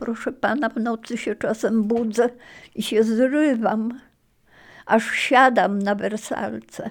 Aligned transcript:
Proszę 0.00 0.32
pana, 0.32 0.68
w 0.68 0.76
nocy 0.76 1.18
się 1.18 1.34
czasem 1.34 1.82
budzę 1.84 2.28
i 2.74 2.82
się 2.82 3.04
zrywam, 3.04 4.00
aż 4.86 5.10
siadam 5.10 5.78
na 5.78 5.94
wersalce, 5.94 6.90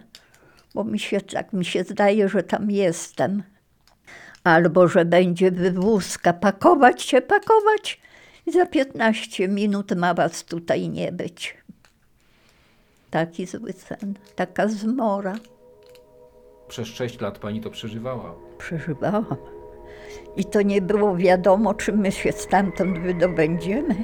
bo 0.74 0.84
mi 0.84 1.00
się 1.00 1.22
tak 1.22 1.54
mi 1.54 1.66
się 1.66 1.84
zdaje, 1.84 2.30
że 2.30 2.44
tam 2.44 2.72
jestem. 2.72 3.44
Albo 4.44 4.88
że 4.88 5.06
będzie 5.06 5.52
wywózka, 5.52 6.34
pakować 6.34 7.02
się, 7.02 7.22
pakować 7.22 8.02
i 8.46 8.52
za 8.52 8.66
15 8.66 9.48
minut 9.48 9.96
ma 9.96 10.14
was 10.14 10.44
tutaj 10.46 10.90
nie 10.90 11.12
być. 11.12 11.58
Taki 13.10 13.46
zły 13.46 13.74
sen, 13.74 14.14
taka 14.36 14.68
zmora. 14.68 15.36
Przez 16.68 16.88
sześć 16.88 17.22
lat 17.22 17.40
pani 17.40 17.62
to 17.62 17.70
przeżywała. 17.70 18.36
Przeżywałam. 18.58 19.59
I 20.36 20.46
to 20.46 20.62
nie 20.62 20.82
było 20.82 21.16
wiadomo, 21.16 21.74
czy 21.74 21.94
my 21.94 22.12
się 22.12 22.32
stamtąd 22.32 23.00
wydobędziemy. 23.00 23.96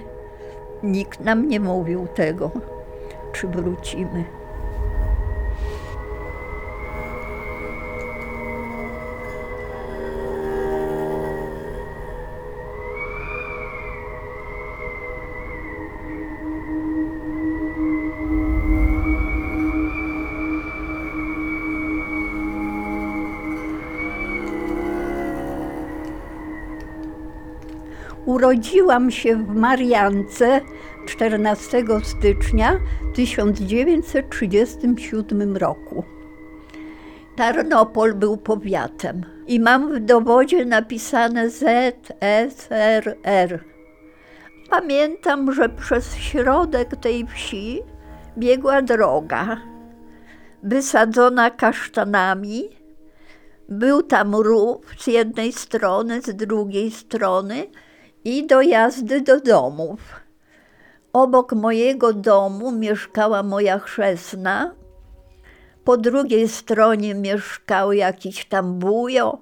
Nikt 0.84 1.20
nam 1.20 1.48
nie 1.48 1.60
mówił 1.60 2.08
tego, 2.08 2.52
czy 3.34 3.48
wrócimy. 3.48 4.24
Urodziłam 28.46 29.12
się 29.12 29.36
w 29.36 29.56
Mariance 29.56 30.62
14 31.06 31.84
stycznia 32.04 32.80
1937 33.14 35.58
roku. 35.58 36.04
Tarnopol 37.36 38.14
był 38.14 38.38
powiatem 38.38 39.26
i 39.48 39.60
mam 39.60 39.94
w 39.94 40.00
dowodzie 40.00 40.66
napisane 40.66 41.50
ZSRR. 41.50 41.84
Pamiętam, 44.70 45.54
że 45.54 45.70
przez 45.70 46.16
środek 46.16 46.96
tej 46.96 47.28
wsi 47.28 47.82
biegła 48.38 48.82
droga, 48.82 49.58
wysadzona 50.64 51.50
kasztanami. 51.50 52.64
Był 53.70 54.04
tam 54.04 54.36
rów 54.36 54.86
z 54.98 55.08
jednej 55.08 55.52
strony, 55.52 56.22
z 56.22 56.36
drugiej 56.36 56.92
strony 56.92 57.68
i 58.26 58.48
dojazdy 58.48 59.22
do 59.22 59.40
domów. 59.40 60.00
Obok 61.14 61.54
mojego 61.54 62.14
domu 62.14 62.72
mieszkała 62.72 63.44
moja 63.44 63.80
chrzestna. 63.80 64.74
Po 65.84 65.98
drugiej 65.98 66.48
stronie 66.48 67.16
mieszkał 67.16 67.94
jakiś 67.94 68.46
tam 68.46 68.80
wujo. 68.80 69.38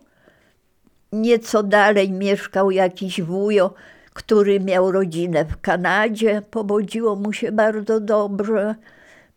Nieco 1.12 1.64
dalej 1.64 2.12
mieszkał 2.12 2.72
jakiś 2.72 3.22
wujo, 3.22 3.74
który 4.14 4.60
miał 4.60 4.92
rodzinę 4.92 5.46
w 5.46 5.62
Kanadzie. 5.62 6.42
Powodziło 6.52 7.16
mu 7.16 7.34
się 7.34 7.52
bardzo 7.52 8.00
dobrze. 8.00 8.76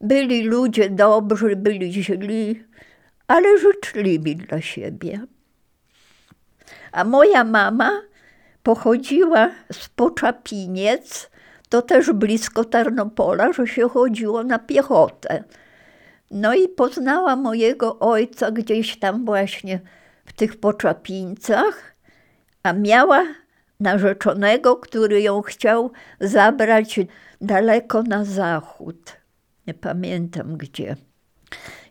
Byli 0.00 0.42
ludzie 0.42 0.90
dobrzy, 0.90 1.56
byli 1.56 1.92
źli, 1.92 2.64
ale 3.28 3.58
życzliwi 3.58 4.36
dla 4.36 4.60
siebie. 4.60 5.20
A 6.92 7.04
moja 7.04 7.44
mama 7.44 8.02
pochodziła 8.66 9.50
z 9.72 9.88
Poczapiniec, 9.88 11.30
to 11.68 11.82
też 11.82 12.12
blisko 12.12 12.64
Tarnopola, 12.64 13.52
że 13.52 13.66
się 13.66 13.88
chodziło 13.88 14.44
na 14.44 14.58
piechotę. 14.58 15.44
No 16.30 16.54
i 16.54 16.68
poznała 16.68 17.36
mojego 17.36 17.98
ojca 17.98 18.50
gdzieś 18.50 18.98
tam 18.98 19.24
właśnie 19.24 19.80
w 20.24 20.32
tych 20.32 20.60
Poczapińcach, 20.60 21.94
a 22.62 22.72
miała 22.72 23.24
narzeczonego, 23.80 24.76
który 24.76 25.22
ją 25.22 25.42
chciał 25.42 25.90
zabrać 26.20 27.00
daleko 27.40 28.02
na 28.02 28.24
zachód. 28.24 29.16
Nie 29.66 29.74
pamiętam 29.74 30.56
gdzie. 30.56 30.96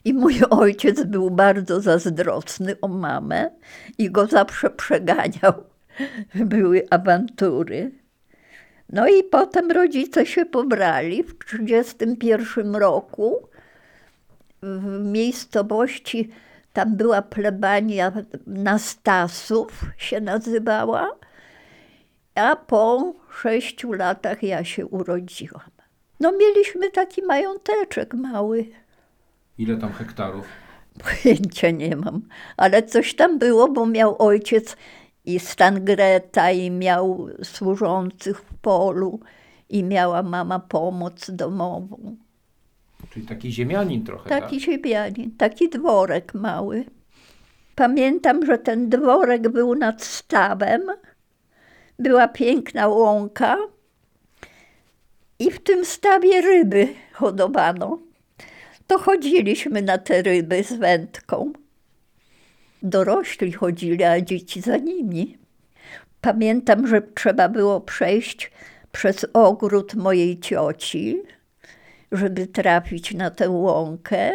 I 0.05 0.13
mój 0.13 0.41
ojciec 0.49 1.03
był 1.03 1.31
bardzo 1.31 1.81
zazdrosny 1.81 2.75
o 2.81 2.87
mamę 2.87 3.51
i 3.97 4.11
go 4.11 4.27
zawsze 4.27 4.69
przeganiał 4.69 5.74
były 6.35 6.87
awantury. 6.89 7.91
No 8.89 9.07
i 9.07 9.23
potem 9.23 9.71
rodzice 9.71 10.25
się 10.25 10.45
pobrali 10.45 11.23
w 11.23 11.37
1931 11.45 12.75
roku 12.75 13.49
w 14.61 15.03
miejscowości, 15.05 16.29
tam 16.73 16.95
była 16.95 17.21
plebania 17.21 18.11
Nastasów 18.47 19.85
się 19.97 20.21
nazywała, 20.21 21.11
a 22.35 22.55
po 22.55 23.13
sześciu 23.41 23.93
latach 23.93 24.43
ja 24.43 24.63
się 24.63 24.85
urodziłam. 24.85 25.71
No 26.19 26.31
mieliśmy 26.31 26.91
taki 26.91 27.23
mająteczek 27.23 28.13
mały. 28.13 28.65
Ile 29.57 29.77
tam 29.77 29.93
hektarów? 29.93 30.45
Pojęcia 31.03 31.69
nie 31.69 31.95
mam, 31.95 32.21
ale 32.57 32.83
coś 32.83 33.15
tam 33.15 33.39
było, 33.39 33.67
bo 33.67 33.85
miał 33.85 34.15
ojciec 34.19 34.77
i 35.25 35.39
stangreta, 35.39 36.51
i 36.51 36.71
miał 36.71 37.27
służących 37.43 38.41
w 38.41 38.53
polu, 38.53 39.19
i 39.69 39.83
miała 39.83 40.23
mama 40.23 40.59
pomoc 40.59 41.31
domową. 41.31 42.15
Czyli 43.09 43.25
taki 43.25 43.51
ziemianin 43.51 44.03
trochę, 44.03 44.29
Taki 44.29 44.55
tak? 44.55 44.65
ziemianin, 44.65 45.31
taki 45.37 45.69
dworek 45.69 46.33
mały. 46.33 46.85
Pamiętam, 47.75 48.45
że 48.45 48.57
ten 48.57 48.89
dworek 48.89 49.49
był 49.49 49.75
nad 49.75 50.03
stawem, 50.03 50.81
była 51.99 52.27
piękna 52.27 52.87
łąka 52.87 53.57
i 55.39 55.51
w 55.51 55.59
tym 55.63 55.85
stawie 55.85 56.41
ryby 56.41 56.87
hodowano. 57.13 57.99
To 58.87 58.99
chodziliśmy 58.99 59.81
na 59.81 59.97
te 59.97 60.21
ryby 60.21 60.63
z 60.63 60.73
wędką. 60.73 61.53
Dorośli 62.85 63.51
chodzili, 63.51 64.03
a 64.03 64.21
dzieci 64.21 64.61
za 64.61 64.77
nimi. 64.77 65.37
Pamiętam, 66.21 66.87
że 66.87 67.01
trzeba 67.01 67.49
było 67.49 67.81
przejść 67.81 68.51
przez 68.91 69.25
ogród 69.33 69.95
mojej 69.95 70.39
cioci, 70.39 71.23
żeby 72.11 72.47
trafić 72.47 73.13
na 73.13 73.31
tę 73.31 73.49
łąkę. 73.49 74.31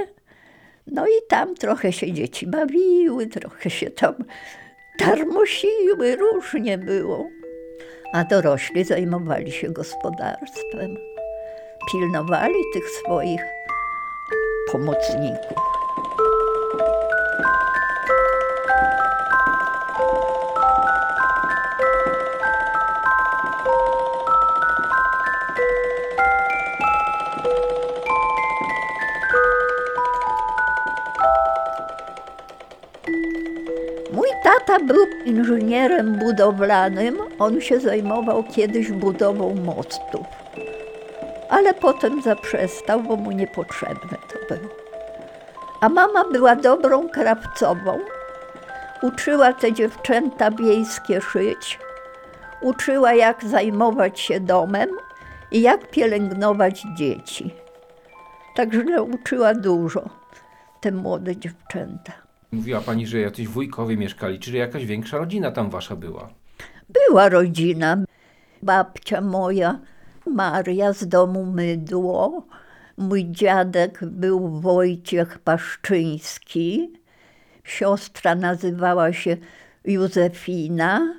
No 0.87 1.07
i 1.07 1.27
tam 1.29 1.55
trochę 1.55 1.93
się 1.93 2.13
dzieci 2.13 2.47
bawiły, 2.47 3.27
trochę 3.27 3.71
się 3.71 3.91
tam 3.91 4.15
tarmosiły, 4.99 6.17
różnie 6.17 6.79
było. 6.79 7.27
A 8.13 8.25
dorośli 8.25 8.85
zajmowali 8.85 9.53
się 9.53 9.71
gospodarstwem. 9.71 10.97
Pilnowali 11.93 12.61
tych 12.75 12.91
swoich 12.91 13.43
pomocników. 14.73 15.80
Tata 34.61 34.85
był 34.85 35.07
inżynierem 35.25 36.19
budowlanym. 36.19 37.19
On 37.39 37.61
się 37.61 37.81
zajmował 37.81 38.45
kiedyś 38.45 38.93
budową 38.93 39.55
mostów. 39.55 40.27
Ale 41.49 41.75
potem 41.75 42.23
zaprzestał, 42.23 43.03
bo 43.03 43.17
mu 43.17 43.31
niepotrzebne 43.31 44.19
to 44.33 44.55
było. 44.55 44.71
A 45.81 45.89
mama 45.89 46.25
była 46.33 46.57
dobrą 46.57 47.09
krawcową. 47.09 47.99
Uczyła 49.03 49.53
te 49.53 49.73
dziewczęta 49.73 50.51
wiejskie 50.51 51.21
szyć. 51.21 51.79
Uczyła, 52.61 53.15
jak 53.15 53.45
zajmować 53.45 54.21
się 54.21 54.41
domem 54.41 54.89
i 55.51 55.61
jak 55.61 55.91
pielęgnować 55.91 56.83
dzieci. 56.97 57.55
Także 58.57 58.85
nauczyła 58.85 59.55
dużo 59.55 60.03
te 60.81 60.93
młode 60.93 61.37
dziewczęta. 61.37 62.30
Mówiła 62.53 62.81
pani, 62.81 63.07
że 63.07 63.19
jacyś 63.21 63.49
wujkowie 63.49 63.97
mieszkali, 63.97 64.39
czyli 64.39 64.59
jakaś 64.59 64.87
większa 64.87 65.19
rodzina 65.19 65.51
tam 65.51 65.71
wasza 65.71 65.97
była. 65.97 66.31
Była 66.89 67.29
rodzina. 67.29 68.05
Babcia 68.63 69.21
moja, 69.21 69.81
Maria 70.27 70.93
z 70.93 71.09
domu 71.09 71.47
Mydło. 71.47 72.47
Mój 72.97 73.31
dziadek 73.31 74.01
był 74.07 74.61
Wojciech 74.61 75.39
Paszczyński. 75.39 76.93
Siostra 77.65 78.35
nazywała 78.35 79.13
się 79.13 79.37
Józefina 79.85 81.15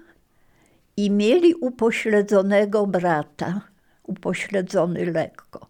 I 0.98 1.12
mieli 1.12 1.54
upośledzonego 1.56 2.88
brata, 2.88 3.62
upośledzony 4.04 5.06
lekko. 5.06 5.68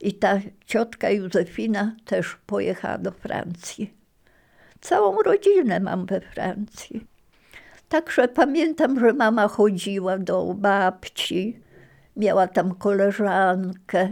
I 0.00 0.14
ta 0.14 0.38
ciotka 0.66 1.10
Józefina 1.10 1.96
też 2.04 2.36
pojechała 2.46 2.98
do 2.98 3.12
Francji. 3.12 4.03
Całą 4.84 5.22
rodzinę 5.22 5.80
mam 5.80 6.06
we 6.06 6.20
Francji. 6.20 7.06
Także 7.88 8.28
pamiętam, 8.28 9.00
że 9.00 9.12
mama 9.12 9.48
chodziła 9.48 10.18
do 10.18 10.54
babci, 10.54 11.60
miała 12.16 12.46
tam 12.46 12.74
koleżankę. 12.74 14.08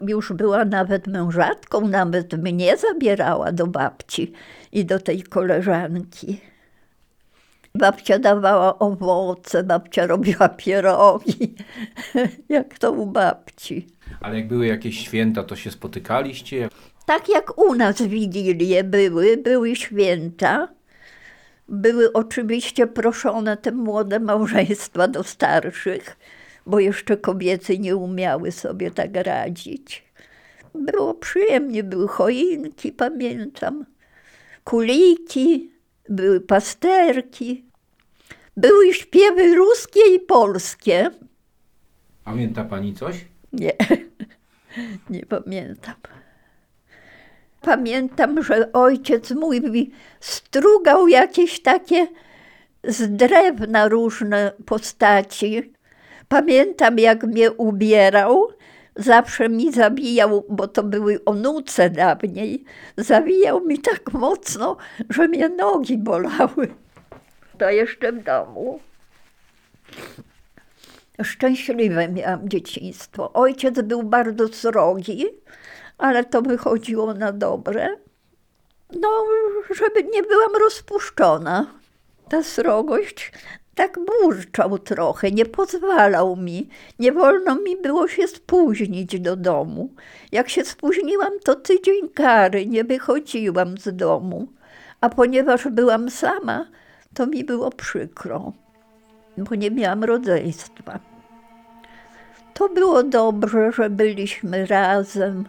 Już 0.00 0.32
była 0.32 0.64
nawet 0.64 1.06
mężatką, 1.06 1.88
nawet 1.88 2.32
mnie 2.32 2.76
zabierała 2.76 3.52
do 3.52 3.66
babci 3.66 4.32
i 4.72 4.84
do 4.84 4.98
tej 4.98 5.22
koleżanki. 5.22 6.40
Babcia 7.74 8.18
dawała 8.18 8.78
owoce, 8.78 9.62
babcia 9.64 10.06
robiła 10.06 10.48
pierogi, 10.48 11.54
jak 12.48 12.78
to 12.78 12.92
u 12.92 13.06
babci. 13.06 13.86
Ale 14.20 14.36
jak 14.36 14.48
były 14.48 14.66
jakieś 14.66 15.00
święta, 15.00 15.42
to 15.42 15.56
się 15.56 15.70
spotykaliście? 15.70 16.68
Tak 17.06 17.28
jak 17.28 17.58
u 17.58 17.74
nas 17.74 18.02
wigilie 18.02 18.84
były, 18.84 19.36
były 19.36 19.76
święta. 19.76 20.68
Były 21.68 22.12
oczywiście 22.12 22.86
proszone 22.86 23.56
te 23.56 23.72
młode 23.72 24.20
małżeństwa 24.20 25.08
do 25.08 25.24
starszych, 25.24 26.16
bo 26.66 26.80
jeszcze 26.80 27.16
kobiety 27.16 27.78
nie 27.78 27.96
umiały 27.96 28.52
sobie 28.52 28.90
tak 28.90 29.10
radzić. 29.14 30.04
Było 30.74 31.14
przyjemnie, 31.14 31.82
były 31.84 32.08
choinki, 32.08 32.92
pamiętam, 32.92 33.86
kuliki, 34.64 35.70
były 36.08 36.40
pasterki, 36.40 37.64
były 38.56 38.94
śpiewy 38.94 39.54
ruskie 39.54 40.14
i 40.14 40.20
polskie. 40.20 41.10
Pamięta 42.24 42.64
pani 42.64 42.94
coś? 42.94 43.24
Nie, 43.52 43.72
nie 45.10 45.26
pamiętam. 45.26 45.94
Pamiętam, 47.66 48.42
że 48.42 48.72
ojciec 48.72 49.30
mój 49.30 49.60
mi 49.60 49.90
strugał 50.20 51.08
jakieś 51.08 51.62
takie 51.62 52.06
z 52.84 53.16
drewna 53.16 53.88
różne 53.88 54.52
postaci. 54.66 55.72
Pamiętam, 56.28 56.98
jak 56.98 57.24
mnie 57.24 57.52
ubierał, 57.52 58.48
zawsze 58.96 59.48
mi 59.48 59.72
zawijał, 59.72 60.44
bo 60.48 60.68
to 60.68 60.82
były 60.82 61.24
onuce 61.24 61.90
dawniej, 61.90 62.64
zawijał 62.96 63.60
mi 63.64 63.78
tak 63.78 64.12
mocno, 64.12 64.76
że 65.10 65.28
mnie 65.28 65.48
nogi 65.48 65.98
bolały. 65.98 66.74
To 67.58 67.70
jeszcze 67.70 68.12
w 68.12 68.22
domu. 68.22 68.80
Szczęśliwe 71.22 72.08
miałam 72.08 72.48
dzieciństwo. 72.48 73.32
Ojciec 73.32 73.80
był 73.80 74.02
bardzo 74.02 74.48
srogi, 74.48 75.26
ale 75.98 76.24
to 76.24 76.42
wychodziło 76.42 77.14
na 77.14 77.32
dobre. 77.32 77.88
No, 79.00 79.24
żeby 79.74 80.04
nie 80.04 80.22
byłam 80.22 80.56
rozpuszczona. 80.60 81.66
Ta 82.28 82.42
srogość 82.42 83.32
tak 83.76 83.98
burczał 84.04 84.78
trochę, 84.78 85.30
nie 85.30 85.46
pozwalał 85.46 86.36
mi. 86.36 86.68
Nie 86.98 87.12
wolno 87.12 87.54
mi 87.54 87.76
było 87.76 88.08
się 88.08 88.28
spóźnić 88.28 89.20
do 89.20 89.36
domu. 89.36 89.90
Jak 90.32 90.48
się 90.48 90.64
spóźniłam, 90.64 91.32
to 91.44 91.54
tydzień 91.54 92.08
kary, 92.08 92.66
nie 92.66 92.84
wychodziłam 92.84 93.78
z 93.78 93.96
domu. 93.96 94.46
A 95.00 95.08
ponieważ 95.08 95.68
byłam 95.68 96.10
sama, 96.10 96.66
to 97.14 97.26
mi 97.26 97.44
było 97.44 97.70
przykro, 97.70 98.52
bo 99.38 99.54
nie 99.54 99.70
miałam 99.70 100.04
rodzeństwa. 100.04 100.98
To 102.54 102.68
było 102.68 103.02
dobrze, 103.02 103.72
że 103.72 103.90
byliśmy 103.90 104.66
razem. 104.66 105.44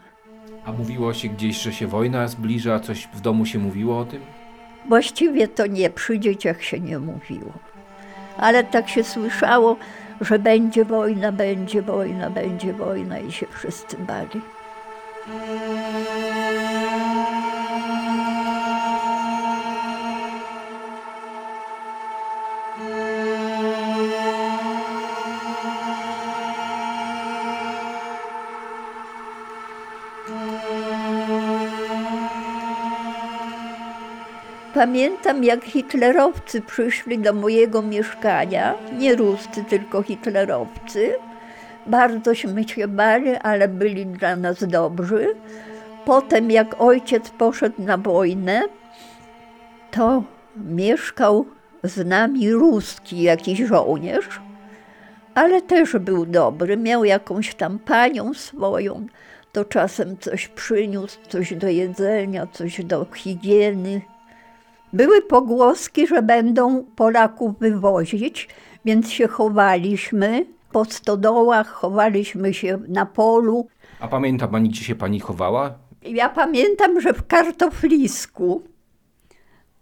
A 0.67 0.71
mówiło 0.71 1.13
się 1.13 1.27
gdzieś, 1.27 1.61
że 1.61 1.73
się 1.73 1.87
wojna 1.87 2.27
zbliża? 2.27 2.79
Coś 2.79 3.07
w 3.13 3.21
domu 3.21 3.45
się 3.45 3.59
mówiło 3.59 3.99
o 3.99 4.05
tym? 4.05 4.21
Właściwie 4.87 5.47
to 5.47 5.67
nie, 5.67 5.89
przy 5.89 6.19
dzieciach 6.19 6.63
się 6.63 6.79
nie 6.79 6.99
mówiło. 6.99 7.53
Ale 8.37 8.63
tak 8.63 8.89
się 8.89 9.03
słyszało, 9.03 9.75
że 10.21 10.39
będzie 10.39 10.85
wojna, 10.85 11.31
będzie 11.31 11.81
wojna, 11.81 12.29
będzie 12.29 12.73
wojna 12.73 13.19
i 13.19 13.31
się 13.31 13.45
wszyscy 13.51 13.97
bali. 13.97 14.41
Pamiętam, 34.77 35.44
jak 35.44 35.63
hitlerowcy 35.65 36.62
przyszli 36.62 37.19
do 37.19 37.33
mojego 37.33 37.81
mieszkania, 37.81 38.75
nie 38.97 39.15
Ruscy, 39.15 39.63
tylko 39.69 40.03
hitlerowcy. 40.03 41.15
Bardzośmy 41.88 42.68
się 42.68 42.88
bali, 42.88 43.29
ale 43.35 43.68
byli 43.68 44.06
dla 44.06 44.35
nas 44.35 44.63
dobrzy. 44.63 45.35
Potem, 46.06 46.51
jak 46.51 46.81
ojciec 46.81 47.29
poszedł 47.29 47.81
na 47.81 47.97
wojnę, 47.97 48.62
to 49.91 50.24
mieszkał 50.56 51.45
z 51.83 52.07
nami 52.07 52.51
ruski 52.51 53.21
jakiś 53.21 53.59
żołnierz, 53.59 54.41
ale 55.35 55.62
też 55.62 55.97
był 55.97 56.25
dobry. 56.25 56.77
Miał 56.77 57.06
jakąś 57.06 57.56
tam 57.56 57.80
panią 57.80 58.33
swoją, 58.33 59.07
to 59.51 59.65
czasem 59.65 60.18
coś 60.18 60.47
przyniósł, 60.47 61.18
coś 61.27 61.53
do 61.53 61.68
jedzenia, 61.68 62.47
coś 62.53 62.85
do 62.85 63.06
higieny. 63.13 64.01
Były 64.97 65.21
pogłoski, 65.21 66.07
że 66.07 66.21
będą 66.21 66.83
Polaków 66.83 67.59
wywozić, 67.59 68.47
więc 68.85 69.11
się 69.11 69.27
chowaliśmy 69.27 70.45
po 70.71 70.85
stodołach, 70.85 71.67
chowaliśmy 71.67 72.53
się 72.53 72.79
na 72.88 73.05
polu. 73.05 73.67
A 73.99 74.07
pamięta 74.07 74.47
pani, 74.47 74.69
gdzie 74.69 74.83
się 74.83 74.95
pani 74.95 75.19
chowała? 75.19 75.73
Ja 76.03 76.29
pamiętam, 76.29 77.01
że 77.01 77.13
w 77.13 77.27
kartoflisku 77.27 78.63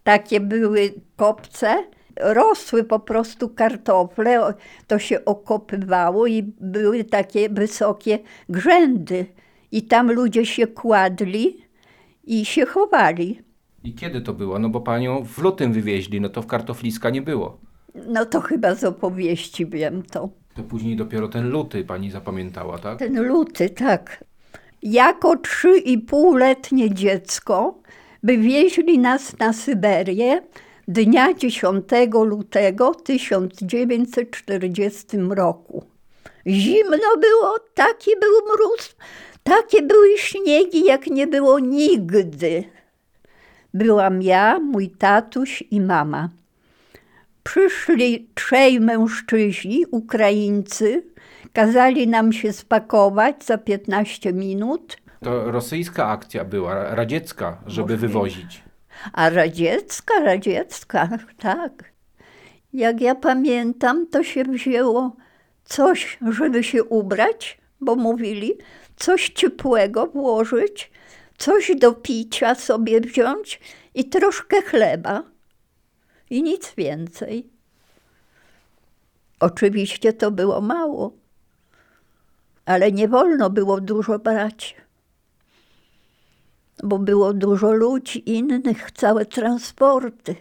takie 0.03 0.39
były 0.39 0.93
kopce, 1.15 1.83
rosły 2.19 2.83
po 2.83 2.99
prostu 2.99 3.49
kartofle, 3.49 4.53
to 4.87 4.99
się 4.99 5.25
okopywało 5.25 6.27
i 6.27 6.43
były 6.61 7.03
takie 7.03 7.49
wysokie 7.49 8.19
grzędy. 8.49 9.25
I 9.71 9.83
tam 9.83 10.11
ludzie 10.11 10.45
się 10.45 10.67
kładli 10.67 11.65
i 12.23 12.45
się 12.45 12.65
chowali. 12.65 13.44
I 13.85 13.93
kiedy 13.93 14.21
to 14.21 14.33
było? 14.33 14.59
No 14.59 14.69
bo 14.69 14.81
panią 14.81 15.25
w 15.25 15.37
lutym 15.37 15.73
wywieźli, 15.73 16.21
no 16.21 16.29
to 16.29 16.41
w 16.41 16.47
kartofliska 16.47 17.09
nie 17.09 17.21
było. 17.21 17.57
No 18.07 18.25
to 18.25 18.41
chyba 18.41 18.75
z 18.75 18.83
opowieści 18.83 19.65
wiem 19.65 20.03
to. 20.03 20.29
To 20.55 20.63
później 20.63 20.95
dopiero 20.95 21.27
ten 21.27 21.49
luty 21.49 21.83
pani 21.83 22.11
zapamiętała, 22.11 22.77
tak? 22.77 22.99
Ten 22.99 23.27
luty, 23.27 23.69
tak. 23.69 24.23
Jako 24.83 25.37
trzy 25.37 25.77
i 25.77 25.97
półletnie 25.97 26.93
dziecko 26.93 27.77
wywieźli 28.23 28.99
nas 28.99 29.39
na 29.39 29.53
Syberię 29.53 30.41
dnia 30.87 31.33
10 31.33 31.85
lutego 32.25 32.95
1940 32.95 35.17
roku. 35.29 35.83
Zimno 36.47 37.17
było, 37.21 37.55
taki 37.73 38.11
był 38.21 38.31
mróz, 38.53 38.95
takie 39.43 39.81
były 39.81 40.17
śniegi, 40.17 40.85
jak 40.85 41.07
nie 41.07 41.27
było 41.27 41.59
nigdy. 41.59 42.63
Byłam 43.79 44.21
ja, 44.21 44.59
mój 44.59 44.89
tatuś 44.89 45.63
i 45.71 45.81
mama. 45.81 46.29
Przyszli 47.43 48.27
trzej 48.35 48.79
mężczyźni, 48.79 49.85
Ukraińcy, 49.91 51.03
kazali 51.53 52.07
nam 52.07 52.33
się 52.33 52.53
spakować 52.53 53.43
za 53.45 53.57
15 53.57 54.33
minut, 54.33 54.97
To 55.23 55.51
rosyjska 55.51 56.07
akcja 56.07 56.45
była, 56.45 56.95
radziecka, 56.95 57.57
żeby 57.67 57.93
Możliwe. 57.93 58.07
wywozić. 58.07 58.63
a 59.13 59.29
radziecka, 59.29 60.13
radziecka, 60.23 61.09
tak. 61.39 61.83
Jak 62.73 63.01
ja 63.01 63.15
pamiętam, 63.15 64.07
to 64.07 64.23
się 64.23 64.43
wzięło 64.43 65.15
coś, 65.65 66.17
żeby 66.31 66.63
się 66.63 66.83
ubrać, 66.83 67.57
bo 67.81 67.95
mówili, 67.95 68.53
coś 68.95 69.29
ciepłego 69.29 70.07
włożyć, 70.07 70.91
coś 71.37 71.71
do 71.75 71.93
picia 71.93 72.55
sobie 72.55 73.01
wziąć 73.01 73.59
i 73.93 74.05
troszkę 74.05 74.61
chleba. 74.61 75.23
I 76.29 76.43
nic 76.43 76.73
więcej. 76.77 77.49
Oczywiście 79.39 80.13
to 80.13 80.31
było 80.31 80.61
mało, 80.61 81.11
ale 82.65 82.91
nie 82.91 83.07
wolno 83.07 83.49
było 83.49 83.81
dużo 83.81 84.19
brać, 84.19 84.75
bo 86.83 86.99
było 86.99 87.33
dużo 87.33 87.71
ludzi 87.71 88.29
innych, 88.31 88.91
całe 88.91 89.25
transporty. 89.25 90.35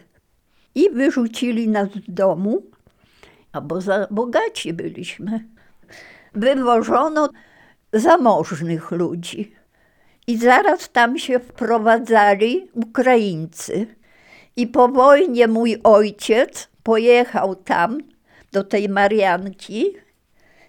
I 0.75 0.91
wyrzucili 0.91 1.69
nas 1.69 1.89
z 1.89 2.15
domu 2.15 2.63
albo 3.53 3.81
za 3.81 4.07
bogaci 4.11 4.73
byliśmy. 4.73 5.45
Wywożono 6.35 7.29
zamożnych 7.93 8.91
ludzi. 8.91 9.55
I 10.27 10.39
zaraz 10.39 10.91
tam 10.93 11.19
się 11.19 11.39
wprowadzali 11.39 12.69
Ukraińcy. 12.75 13.87
I 14.57 14.67
po 14.67 14.89
wojnie 14.89 15.49
mój 15.49 15.81
ojciec 15.85 16.69
pojechał 16.83 17.55
tam, 17.55 17.99
do 18.53 18.65
tej 18.65 18.89
Marianki 18.89 19.97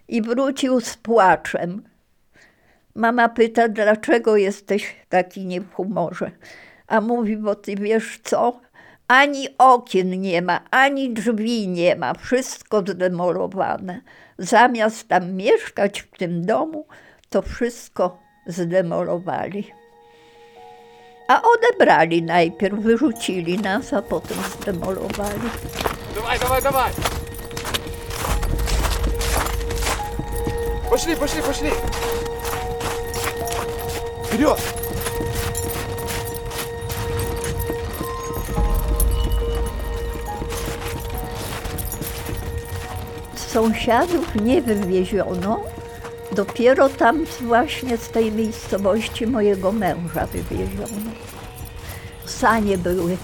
i 0.08 0.22
wrócił 0.22 0.82
z 0.82 0.98
płaczem. 0.98 1.84
Mama 2.96 3.30
pyta, 3.30 3.68
dlaczego 3.68 4.38
jesteś 4.38 4.96
taki 5.10 5.46
nie 5.46 5.62
w 5.62 5.74
humorze? 5.74 6.32
A 6.88 7.02
mówi, 7.02 7.38
bo 7.38 7.56
ty 7.56 7.76
wiesz 7.76 8.20
co? 8.24 8.60
Ani 9.08 9.48
okien 9.58 10.22
nie 10.22 10.42
ma, 10.42 10.62
ani 10.72 11.14
drzwi 11.14 11.68
nie 11.68 11.96
ma, 11.96 12.14
wszystko 12.14 12.80
zdemolowane. 12.80 14.02
Zamiast 14.38 15.08
tam 15.08 15.34
mieszkać 15.34 16.02
w 16.02 16.18
tym 16.18 16.46
domu, 16.46 16.86
to 17.30 17.42
wszystko 17.42 18.25
zdemolowali. 18.47 19.65
A 21.29 21.43
odebrali 21.43 22.23
najpierw, 22.23 22.79
wyrzucili 22.83 23.59
nas, 23.59 23.93
a 23.93 24.03
potem 24.03 24.37
zdemolowali. 24.37 25.51
Давай, 26.15 26.39
давай, 26.39 26.63
давай! 26.63 26.93
Пошли, 30.91 31.17
пошли, 31.17 31.43
пошли! 31.43 31.71
Вперед! 34.25 34.59
Sąsiadów 43.37 44.35
nie 44.35 44.63
wywieziono, 44.63 45.63
dopiero 46.32 46.90
tam 46.90 47.26
właśnie 47.42 47.98
z 47.98 48.10
tej 48.10 48.32
miejscowości 48.32 49.28
mojego 49.28 49.72
męża 49.72 50.26
wywieziono. 50.26 51.12
Sanie 52.26 52.78
były, 52.78 53.18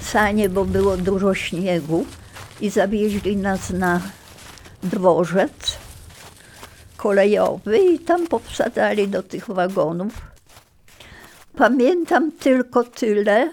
sanie, 0.00 0.48
bo 0.48 0.64
było 0.64 0.96
dużo 0.96 1.34
śniegu 1.34 2.06
i 2.60 2.70
zawieźli 2.70 3.36
nas 3.36 3.70
na 3.70 4.00
dworzec 4.82 5.78
kolejowy 6.96 7.78
i 7.78 7.98
tam 7.98 8.26
powsadzali 8.26 9.08
do 9.08 9.22
tych 9.22 9.46
wagonów. 9.46 10.12
Pamiętam 11.56 12.32
tylko 12.32 12.84
tyle, 12.84 13.50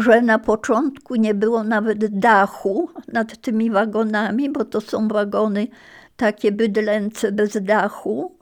że 0.00 0.22
na 0.22 0.38
początku 0.38 1.14
nie 1.14 1.34
było 1.34 1.64
nawet 1.64 2.18
dachu 2.18 2.90
nad 3.12 3.40
tymi 3.40 3.70
wagonami, 3.70 4.50
bo 4.50 4.64
to 4.64 4.80
są 4.80 5.08
wagony 5.08 5.68
takie 6.16 6.52
bydlęce 6.52 7.32
bez 7.32 7.62
dachu, 7.62 8.38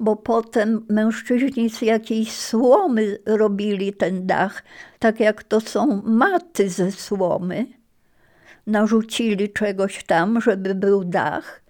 bo 0.00 0.16
potem 0.16 0.86
mężczyźni 0.88 1.70
z 1.70 1.82
jakiejś 1.82 2.32
słomy 2.32 3.18
robili 3.26 3.92
ten 3.92 4.26
dach, 4.26 4.62
tak 4.98 5.20
jak 5.20 5.44
to 5.44 5.60
są 5.60 6.02
maty 6.02 6.70
ze 6.70 6.92
słomy. 6.92 7.66
Narzucili 8.66 9.52
czegoś 9.52 10.04
tam, 10.04 10.40
żeby 10.40 10.74
był 10.74 11.04
dach. 11.04 11.62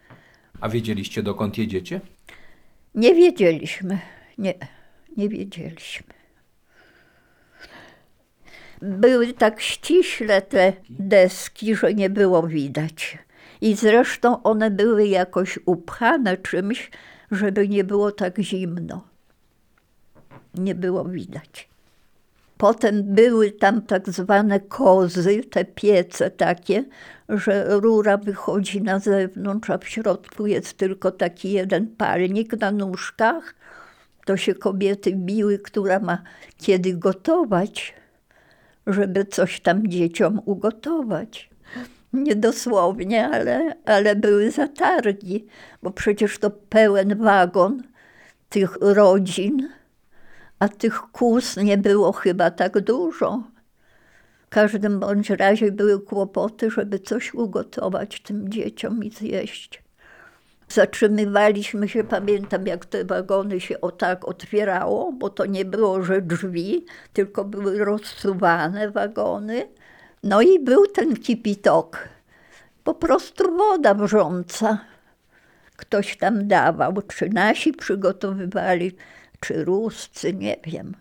A 0.60 0.68
wiedzieliście, 0.68 1.22
dokąd 1.22 1.58
jedziecie? 1.58 2.00
Nie 2.94 3.14
wiedzieliśmy, 3.14 3.98
nie, 4.38 4.54
nie 5.16 5.28
wiedzieliśmy. 5.28 6.06
Były 8.82 9.32
tak 9.32 9.60
ściśle 9.60 10.42
te 10.42 10.72
deski, 10.90 11.74
że 11.74 11.94
nie 11.94 12.10
było 12.10 12.42
widać. 12.42 13.18
I 13.60 13.74
zresztą 13.74 14.42
one 14.42 14.70
były 14.70 15.06
jakoś 15.06 15.58
upchane 15.66 16.36
czymś, 16.36 16.90
żeby 17.30 17.68
nie 17.68 17.84
było 17.84 18.12
tak 18.12 18.38
zimno. 18.38 19.04
Nie 20.54 20.74
było 20.74 21.04
widać. 21.04 21.68
Potem 22.58 23.02
były 23.02 23.50
tam 23.50 23.82
tak 23.82 24.10
zwane 24.10 24.60
kozy, 24.60 25.44
te 25.44 25.64
piece 25.64 26.30
takie, 26.30 26.84
że 27.28 27.80
rura 27.80 28.16
wychodzi 28.16 28.82
na 28.82 28.98
zewnątrz, 28.98 29.70
a 29.70 29.78
w 29.78 29.88
środku 29.88 30.46
jest 30.46 30.76
tylko 30.76 31.10
taki 31.10 31.52
jeden 31.52 31.86
palnik 31.86 32.60
na 32.60 32.72
nóżkach. 32.72 33.54
To 34.24 34.36
się 34.36 34.54
kobiety 34.54 35.12
biły, 35.16 35.58
która 35.58 36.00
ma 36.00 36.22
kiedy 36.58 36.96
gotować, 36.96 37.94
żeby 38.86 39.24
coś 39.24 39.60
tam 39.60 39.88
dzieciom 39.88 40.40
ugotować. 40.44 41.50
Nie 42.12 42.36
dosłownie, 42.36 43.28
ale, 43.28 43.76
ale 43.84 44.16
były 44.16 44.50
zatargi, 44.50 45.46
bo 45.82 45.90
przecież 45.90 46.38
to 46.38 46.50
pełen 46.50 47.18
wagon 47.18 47.82
tych 48.48 48.76
rodzin, 48.80 49.68
a 50.58 50.68
tych 50.68 51.00
kus 51.00 51.56
nie 51.56 51.78
było 51.78 52.12
chyba 52.12 52.50
tak 52.50 52.80
dużo. 52.80 53.42
W 54.46 54.48
każdym 54.48 55.00
bądź 55.00 55.30
razie 55.30 55.72
były 55.72 56.00
kłopoty, 56.00 56.70
żeby 56.70 56.98
coś 56.98 57.34
ugotować 57.34 58.20
tym 58.20 58.48
dzieciom 58.48 59.04
i 59.04 59.10
zjeść. 59.10 59.82
Zatrzymywaliśmy 60.68 61.88
się, 61.88 62.04
pamiętam 62.04 62.66
jak 62.66 62.86
te 62.86 63.04
wagony 63.04 63.60
się 63.60 63.80
o 63.80 63.90
tak 63.90 64.28
otwierało, 64.28 65.12
bo 65.12 65.30
to 65.30 65.46
nie 65.46 65.64
było, 65.64 66.02
że 66.02 66.22
drzwi, 66.22 66.86
tylko 67.12 67.44
były 67.44 67.84
rozsuwane 67.84 68.90
wagony. 68.90 69.68
No 70.26 70.42
i 70.42 70.60
był 70.60 70.86
ten 70.86 71.16
kipitok, 71.16 72.08
po 72.84 72.94
prostu 72.94 73.56
woda 73.56 73.94
wrząca. 73.94 74.78
Ktoś 75.76 76.16
tam 76.16 76.48
dawał, 76.48 77.02
czy 77.02 77.28
nasi 77.28 77.72
przygotowywali, 77.72 78.96
czy 79.40 79.64
Ruscy, 79.64 80.34
nie 80.34 80.56
wiem. 80.64 80.94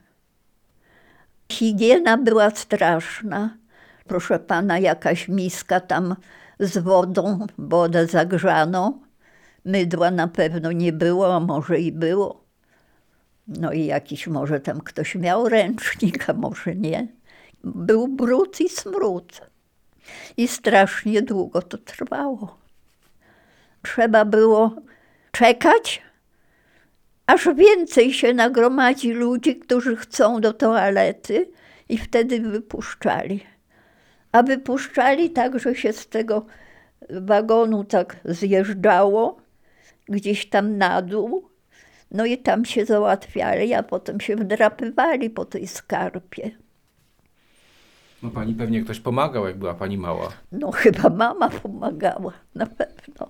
Higiena 1.52 2.18
była 2.18 2.50
straszna. 2.50 3.58
Proszę 4.08 4.40
pana, 4.40 4.80
jakaś 4.80 5.28
miska 5.28 5.80
tam 5.80 6.16
z 6.60 6.78
wodą, 6.78 7.48
wodę 7.58 8.08
zagrzaną. 8.08 9.02
Mydła 9.66 10.12
na 10.12 10.28
pewno 10.28 10.72
nie 10.72 10.94
było, 10.94 11.36
a 11.36 11.40
może 11.40 11.80
i 11.80 11.92
było. 11.92 12.44
No 13.48 13.72
i 13.72 13.86
jakiś 13.86 14.28
może 14.28 14.60
tam 14.60 14.82
ktoś 14.82 15.16
miał 15.16 15.50
ręcznik, 15.50 16.30
a 16.30 16.34
może 16.34 16.76
nie. 16.76 17.08
Był 17.66 18.08
brud 18.08 18.62
i 18.62 18.70
smród. 18.70 19.42
I 20.38 20.48
strasznie 20.48 21.22
długo 21.22 21.62
to 21.62 21.78
trwało. 21.78 22.58
Trzeba 23.84 24.26
było 24.26 24.76
czekać, 25.32 26.02
aż 27.26 27.50
więcej 27.56 28.14
się 28.14 28.34
nagromadzi 28.34 29.12
ludzi, 29.12 29.56
którzy 29.56 29.96
chcą 29.96 30.42
do 30.42 30.54
toalety, 30.54 31.52
i 31.90 31.98
wtedy 31.98 32.40
wypuszczali. 32.40 33.44
A 34.32 34.44
wypuszczali 34.44 35.30
tak, 35.30 35.60
że 35.60 35.76
się 35.76 35.94
z 35.94 36.08
tego 36.08 36.46
wagonu 37.10 37.84
tak 37.84 38.18
zjeżdżało, 38.26 39.38
gdzieś 40.10 40.50
tam 40.50 40.78
na 40.78 41.02
dół, 41.02 41.50
no 42.12 42.26
i 42.26 42.38
tam 42.38 42.66
się 42.66 42.86
załatwiali, 42.86 43.74
a 43.74 43.84
potem 43.84 44.20
się 44.20 44.36
wdrapywali 44.36 45.30
po 45.30 45.46
tej 45.46 45.68
skarpie. 45.68 46.52
No 48.24 48.30
pani 48.30 48.54
pewnie 48.54 48.82
ktoś 48.82 49.00
pomagał, 49.00 49.48
jak 49.48 49.58
była 49.58 49.74
pani 49.74 49.98
mała. 49.98 50.30
No 50.52 50.72
chyba 50.72 51.10
mama 51.10 51.50
pomagała, 51.50 52.34
na 52.56 52.66
pewno. 52.66 53.30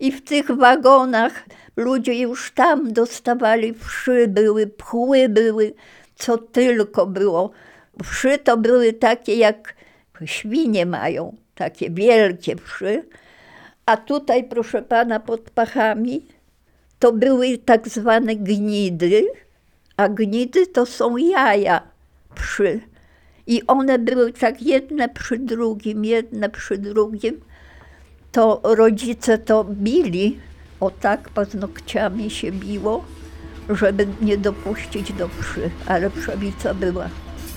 I 0.00 0.12
w 0.12 0.24
tych 0.24 0.50
wagonach 0.50 1.44
ludzie 1.76 2.20
już 2.20 2.52
tam 2.52 2.92
dostawali 2.92 3.74
wszy, 3.74 4.28
były 4.28 4.66
pchły, 4.66 5.28
były, 5.28 5.74
co 6.14 6.38
tylko 6.38 7.06
było. 7.06 7.50
Wszy 8.04 8.38
to 8.38 8.56
były 8.56 8.92
takie, 8.92 9.36
jak 9.36 9.74
świnie 10.24 10.86
mają, 10.86 11.36
takie 11.54 11.90
wielkie 11.90 12.56
wszy. 12.56 13.04
A 13.86 13.96
tutaj, 13.96 14.44
proszę 14.44 14.82
pana, 14.82 15.20
pod 15.20 15.50
pachami 15.50 16.26
to 16.98 17.12
były 17.12 17.58
tak 17.58 17.88
zwane 17.88 18.36
gnidy, 18.36 19.24
a 19.96 20.08
gnidy 20.08 20.66
to 20.66 20.86
są 20.86 21.16
jaja 21.16 21.82
przy. 22.34 22.80
I 23.46 23.66
one 23.66 23.98
były 23.98 24.32
tak 24.32 24.62
jedne 24.62 25.08
przy 25.08 25.38
drugim, 25.38 26.04
jedne 26.04 26.50
przy 26.50 26.78
drugim. 26.78 27.40
To 28.32 28.60
rodzice 28.64 29.38
to 29.38 29.64
bili, 29.64 30.38
o 30.80 30.90
tak 30.90 31.28
paznokciami 31.30 32.30
się 32.30 32.52
biło, 32.52 33.04
żeby 33.68 34.06
nie 34.20 34.36
dopuścić 34.38 35.12
do 35.12 35.28
przy, 35.28 35.70
ale 35.86 36.10
pszenica 36.10 36.74
była. 36.74 37.08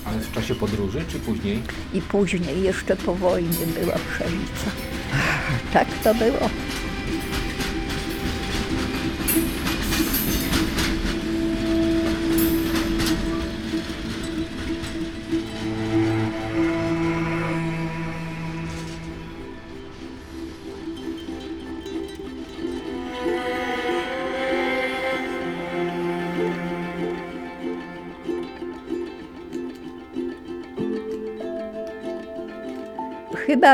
Ale 0.04 0.18
w 0.18 0.32
czasie 0.32 0.54
podróży, 0.54 1.04
czy 1.08 1.18
później? 1.18 1.62
I 1.94 2.00
później, 2.02 2.62
jeszcze 2.62 2.96
po 2.96 3.14
wojnie 3.14 3.66
była 3.80 3.94
pszenica. 3.94 4.70
Tak 5.72 5.88
to 6.04 6.14
było. 6.14 6.50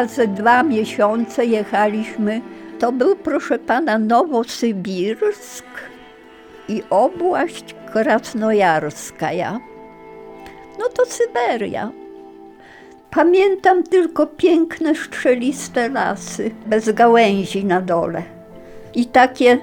Ze 0.03 0.29
dwa 0.29 0.63
miesiące 0.63 1.47
jechaliśmy. 1.47 2.41
To 2.79 2.93
był, 2.93 3.17
proszę 3.17 3.59
pana, 3.59 3.99
Nowosybirsk 3.99 5.65
i 6.69 6.83
obłaść 6.91 7.75
krasnojarska. 7.93 9.31
No 10.79 10.89
to 10.89 11.05
Syberia. 11.07 11.91
Pamiętam 13.11 13.83
tylko 13.83 14.27
piękne, 14.27 14.95
strzeliste 14.95 15.89
lasy, 15.89 16.51
bez 16.67 16.91
gałęzi 16.91 17.65
na 17.65 17.81
dole. 17.81 18.23
I 18.95 19.07
takie 19.07 19.59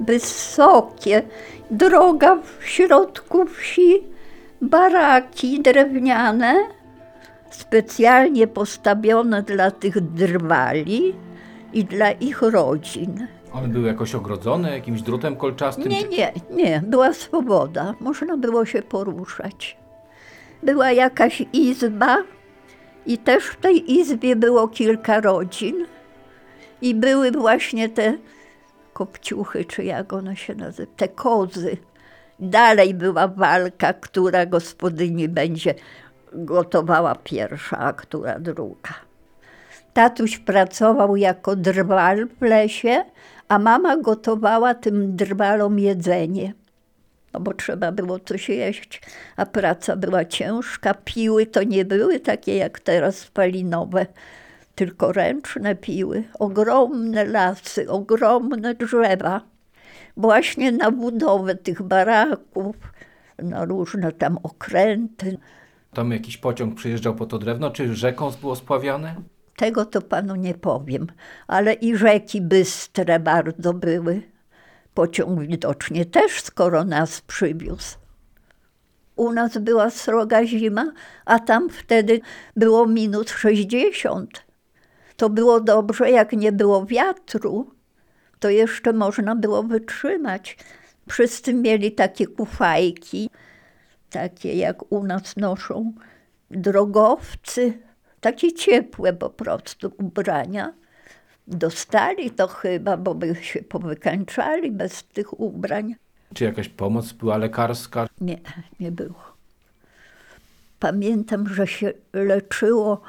wysokie, 0.00 1.22
droga 1.70 2.36
w 2.36 2.64
środku 2.64 3.46
wsi, 3.46 4.02
baraki 4.60 5.60
drewniane, 5.60 6.54
specjalnie 7.54 8.46
postawione 8.46 9.42
dla 9.42 9.70
tych 9.70 10.00
drwali 10.00 11.14
i 11.72 11.84
dla 11.84 12.10
ich 12.10 12.42
rodzin. 12.42 13.26
One 13.52 13.68
były 13.68 13.86
jakoś 13.86 14.14
ogrodzone 14.14 14.70
jakimś 14.70 15.02
drutem 15.02 15.36
kolczastym? 15.36 15.88
Nie, 15.88 16.02
nie, 16.02 16.32
nie, 16.50 16.82
była 16.86 17.12
swoboda, 17.12 17.94
można 18.00 18.36
było 18.36 18.66
się 18.66 18.82
poruszać. 18.82 19.76
Była 20.62 20.92
jakaś 20.92 21.42
izba 21.52 22.16
i 23.06 23.18
też 23.18 23.44
w 23.44 23.56
tej 23.56 23.92
izbie 23.92 24.36
było 24.36 24.68
kilka 24.68 25.20
rodzin 25.20 25.86
i 26.82 26.94
były 26.94 27.30
właśnie 27.30 27.88
te 27.88 28.18
kopciuchy, 28.92 29.64
czy 29.64 29.84
jak 29.84 30.12
one 30.12 30.36
się 30.36 30.54
nazywa, 30.54 30.92
te 30.96 31.08
kozy. 31.08 31.76
Dalej 32.40 32.94
była 32.94 33.28
walka, 33.28 33.92
która 33.92 34.46
gospodyni 34.46 35.28
będzie 35.28 35.74
gotowała 36.34 37.14
pierwsza, 37.14 37.78
a 37.78 37.92
która 37.92 38.38
druga. 38.38 38.94
Tatuś 39.92 40.38
pracował 40.38 41.16
jako 41.16 41.56
drwal 41.56 42.26
w 42.26 42.42
lesie, 42.42 43.04
a 43.48 43.58
mama 43.58 43.96
gotowała 43.96 44.74
tym 44.74 45.16
drwalom 45.16 45.78
jedzenie. 45.78 46.54
No 47.32 47.40
bo 47.40 47.54
trzeba 47.54 47.92
było 47.92 48.18
coś 48.18 48.48
jeść, 48.48 49.02
a 49.36 49.46
praca 49.46 49.96
była 49.96 50.24
ciężka. 50.24 50.94
Piły 50.94 51.46
to 51.46 51.62
nie 51.62 51.84
były 51.84 52.20
takie 52.20 52.56
jak 52.56 52.80
teraz 52.80 53.18
spalinowe, 53.18 54.06
tylko 54.74 55.12
ręczne 55.12 55.74
piły. 55.74 56.24
Ogromne 56.38 57.24
lasy, 57.24 57.90
ogromne 57.90 58.74
drzewa. 58.74 59.40
Właśnie 60.16 60.72
na 60.72 60.90
budowę 60.90 61.54
tych 61.54 61.82
baraków, 61.82 62.76
na 63.38 63.64
różne 63.64 64.12
tam 64.12 64.38
okręty. 64.42 65.38
Tam 65.94 66.12
jakiś 66.12 66.36
pociąg 66.36 66.74
przyjeżdżał 66.74 67.14
po 67.14 67.26
to 67.26 67.38
drewno, 67.38 67.70
czy 67.70 67.94
rzeką 67.94 68.30
było 68.40 68.56
spławiane? 68.56 69.14
Tego 69.56 69.84
to 69.84 70.02
panu 70.02 70.36
nie 70.36 70.54
powiem, 70.54 71.06
ale 71.46 71.72
i 71.72 71.96
rzeki 71.96 72.40
bystre 72.40 73.20
bardzo 73.20 73.74
były. 73.74 74.22
Pociąg 74.94 75.40
widocznie 75.40 76.06
też, 76.06 76.42
skoro 76.42 76.84
nas 76.84 77.20
przywiózł. 77.20 77.98
U 79.16 79.32
nas 79.32 79.58
była 79.58 79.90
sroga 79.90 80.46
zima, 80.46 80.92
a 81.24 81.38
tam 81.38 81.70
wtedy 81.70 82.20
było 82.56 82.86
minus 82.86 83.28
60. 83.28 84.44
To 85.16 85.30
było 85.30 85.60
dobrze, 85.60 86.10
jak 86.10 86.32
nie 86.32 86.52
było 86.52 86.86
wiatru, 86.86 87.70
to 88.38 88.50
jeszcze 88.50 88.92
można 88.92 89.36
było 89.36 89.62
wytrzymać. 89.62 90.56
Wszyscy 91.08 91.54
mieli 91.54 91.92
takie 91.92 92.26
kufajki, 92.26 93.30
takie 94.14 94.54
jak 94.54 94.92
u 94.92 95.04
nas 95.04 95.36
noszą 95.36 95.92
drogowcy, 96.50 97.78
takie 98.20 98.52
ciepłe 98.52 99.12
po 99.12 99.30
prostu 99.30 99.92
ubrania. 99.98 100.72
Dostali 101.46 102.30
to 102.30 102.48
chyba, 102.48 102.96
bo 102.96 103.14
by 103.14 103.34
się 103.42 103.62
powykańczali 103.62 104.72
bez 104.72 105.04
tych 105.04 105.40
ubrań. 105.40 105.94
Czy 106.34 106.44
jakaś 106.44 106.68
pomoc 106.68 107.12
była 107.12 107.36
lekarska? 107.36 108.06
Nie, 108.20 108.38
nie 108.80 108.92
było. 108.92 109.34
Pamiętam, 110.80 111.48
że 111.48 111.66
się 111.66 111.92
leczyło 112.12 113.00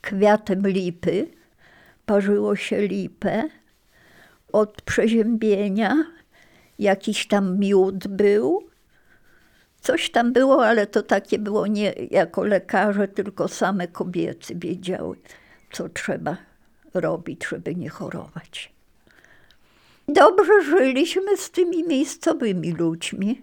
kwiatem 0.00 0.66
lipy, 0.66 1.28
parzyło 2.06 2.56
się 2.56 2.86
lipę 2.86 3.48
od 4.52 4.82
przeziębienia, 4.82 5.94
jakiś 6.78 7.28
tam 7.28 7.58
miód 7.58 8.08
był. 8.08 8.67
Coś 9.88 10.10
tam 10.10 10.32
było, 10.32 10.66
ale 10.66 10.86
to 10.86 11.02
takie 11.02 11.38
było 11.38 11.66
nie 11.66 11.94
jako 12.10 12.44
lekarze, 12.44 13.08
tylko 13.08 13.48
same 13.48 13.88
kobiety 13.88 14.54
wiedziały, 14.54 15.16
co 15.72 15.88
trzeba 15.88 16.36
robić, 16.94 17.46
żeby 17.48 17.74
nie 17.74 17.88
chorować. 17.88 18.72
Dobrze 20.08 20.62
żyliśmy 20.62 21.36
z 21.36 21.50
tymi 21.50 21.84
miejscowymi 21.84 22.72
ludźmi, 22.72 23.42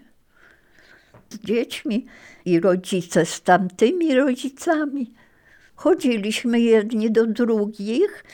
z 1.30 1.38
dziećmi 1.38 2.06
i 2.44 2.60
rodzice 2.60 3.26
z 3.26 3.42
tamtymi 3.42 4.14
rodzicami. 4.14 5.12
Chodziliśmy 5.74 6.60
jedni 6.60 7.10
do 7.10 7.26
drugich. 7.26 8.24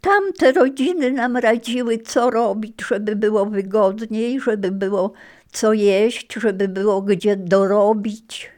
Tamte 0.00 0.52
rodziny 0.52 1.10
nam 1.10 1.36
radziły, 1.36 1.98
co 1.98 2.30
robić, 2.30 2.74
żeby 2.88 3.16
było 3.16 3.46
wygodniej, 3.46 4.40
żeby 4.40 4.70
było 4.70 5.12
co 5.52 5.72
jeść, 5.72 6.34
żeby 6.34 6.68
było 6.68 7.02
gdzie 7.02 7.36
dorobić, 7.36 8.50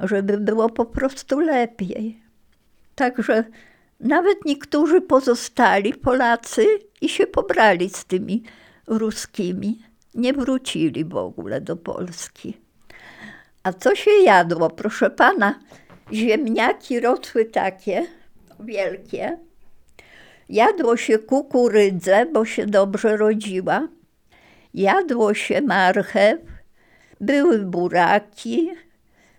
żeby 0.00 0.38
było 0.38 0.68
po 0.70 0.84
prostu 0.84 1.40
lepiej. 1.40 2.22
Także 2.94 3.44
nawet 4.00 4.44
niektórzy 4.44 5.00
pozostali 5.00 5.94
Polacy 5.94 6.66
i 7.00 7.08
się 7.08 7.26
pobrali 7.26 7.90
z 7.90 8.04
tymi 8.04 8.42
ruskimi. 8.86 9.82
Nie 10.14 10.32
wrócili 10.32 11.04
w 11.04 11.16
ogóle 11.16 11.60
do 11.60 11.76
Polski. 11.76 12.56
A 13.62 13.72
co 13.72 13.94
się 13.94 14.10
jadło? 14.10 14.70
Proszę 14.70 15.10
pana, 15.10 15.60
ziemniaki 16.12 17.00
rosły 17.00 17.44
takie 17.44 18.06
wielkie. 18.60 19.38
Jadło 20.48 20.96
się 20.96 21.18
kukurydzę, 21.18 22.26
bo 22.26 22.44
się 22.44 22.66
dobrze 22.66 23.16
rodziła. 23.16 23.88
Jadło 24.74 25.34
się 25.34 25.60
marchew, 25.60 26.40
były 27.20 27.58
buraki, 27.58 28.70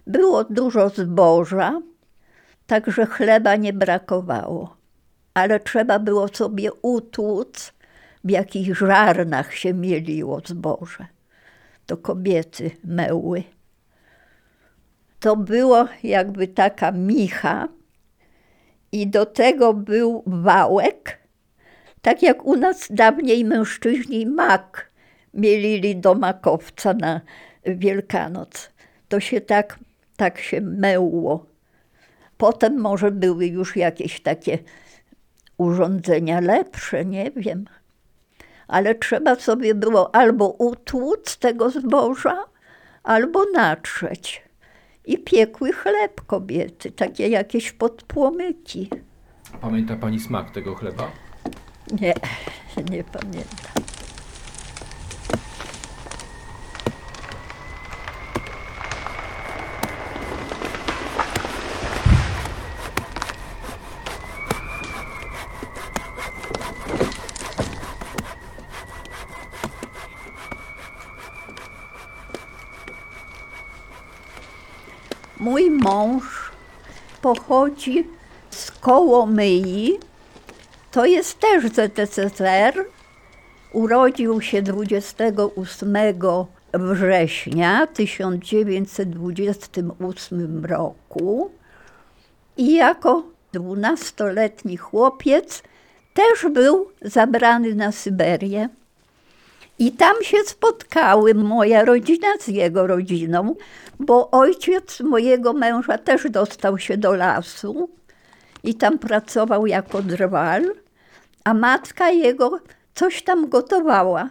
było 0.07 0.43
dużo 0.43 0.89
zboża, 0.89 1.81
także 2.67 3.05
chleba 3.05 3.55
nie 3.55 3.73
brakowało. 3.73 4.77
Ale 5.33 5.59
trzeba 5.59 5.99
było 5.99 6.27
sobie 6.27 6.73
utłuc, 6.73 7.73
w 8.23 8.29
jakich 8.29 8.77
żarnach 8.77 9.53
się 9.53 9.73
mieliło 9.73 10.41
zboże. 10.45 11.05
To 11.85 11.97
kobiety 11.97 12.71
meły. 12.83 13.43
To 15.19 15.35
było 15.35 15.87
jakby 16.03 16.47
taka 16.47 16.91
micha 16.91 17.67
i 18.91 19.07
do 19.07 19.25
tego 19.25 19.73
był 19.73 20.23
wałek, 20.27 21.19
tak 22.01 22.23
jak 22.23 22.45
u 22.45 22.55
nas 22.55 22.87
dawniej 22.89 23.45
mężczyźni 23.45 24.25
mak 24.25 24.92
mielili 25.33 25.95
do 25.95 26.15
makowca 26.15 26.93
na 26.93 27.21
Wielkanoc. 27.65 28.69
To 29.09 29.19
się 29.19 29.41
tak, 29.41 29.79
tak 30.17 30.39
się 30.39 30.61
mełło. 30.61 31.45
Potem 32.37 32.79
może 32.79 33.11
były 33.11 33.45
już 33.45 33.75
jakieś 33.75 34.21
takie 34.21 34.57
urządzenia 35.57 36.39
lepsze, 36.39 37.05
nie 37.05 37.31
wiem. 37.31 37.65
Ale 38.67 38.95
trzeba 38.95 39.35
sobie 39.35 39.75
było 39.75 40.15
albo 40.15 40.49
utłuc 40.49 41.37
tego 41.37 41.69
zboża, 41.69 42.43
albo 43.03 43.43
natrzeć. 43.53 44.43
I 45.05 45.17
piekły 45.17 45.73
chleb 45.73 46.21
kobiety, 46.27 46.91
takie 46.91 47.27
jakieś 47.27 47.71
podpłomyki. 47.71 48.89
Pamięta 49.61 49.95
pani 49.95 50.19
smak 50.19 50.51
tego 50.51 50.75
chleba? 50.75 51.11
Nie, 52.01 52.13
nie 52.89 53.03
pamiętam. 53.03 53.83
Mój 75.43 75.71
mąż 75.71 76.51
pochodzi 77.21 78.07
z 78.49 78.71
Kołomyi, 78.71 79.99
to 80.91 81.05
jest 81.05 81.39
też 81.39 81.71
ZSSR. 81.71 82.85
Urodził 83.73 84.41
się 84.41 84.61
28 84.61 85.97
września 86.73 87.87
1928 87.87 90.65
roku 90.65 91.51
i 92.57 92.75
jako 92.75 93.23
Dwunastoletni 93.53 94.77
chłopiec 94.77 95.63
też 96.13 96.45
był 96.51 96.89
zabrany 97.01 97.75
na 97.75 97.91
Syberię. 97.91 98.69
I 99.79 99.91
tam 99.91 100.15
się 100.21 100.37
spotkały 100.45 101.33
moja 101.33 101.85
rodzina 101.85 102.27
z 102.39 102.47
jego 102.47 102.87
rodziną, 102.87 103.55
bo 103.99 104.31
ojciec 104.31 104.99
mojego 104.99 105.53
męża 105.53 105.97
też 105.97 106.29
dostał 106.29 106.77
się 106.77 106.97
do 106.97 107.15
lasu 107.15 107.89
i 108.63 108.75
tam 108.75 108.99
pracował 108.99 109.67
jako 109.67 110.01
drwal, 110.01 110.63
a 111.43 111.53
matka 111.53 112.09
jego 112.09 112.59
coś 112.95 113.23
tam 113.23 113.49
gotowała. 113.49 114.29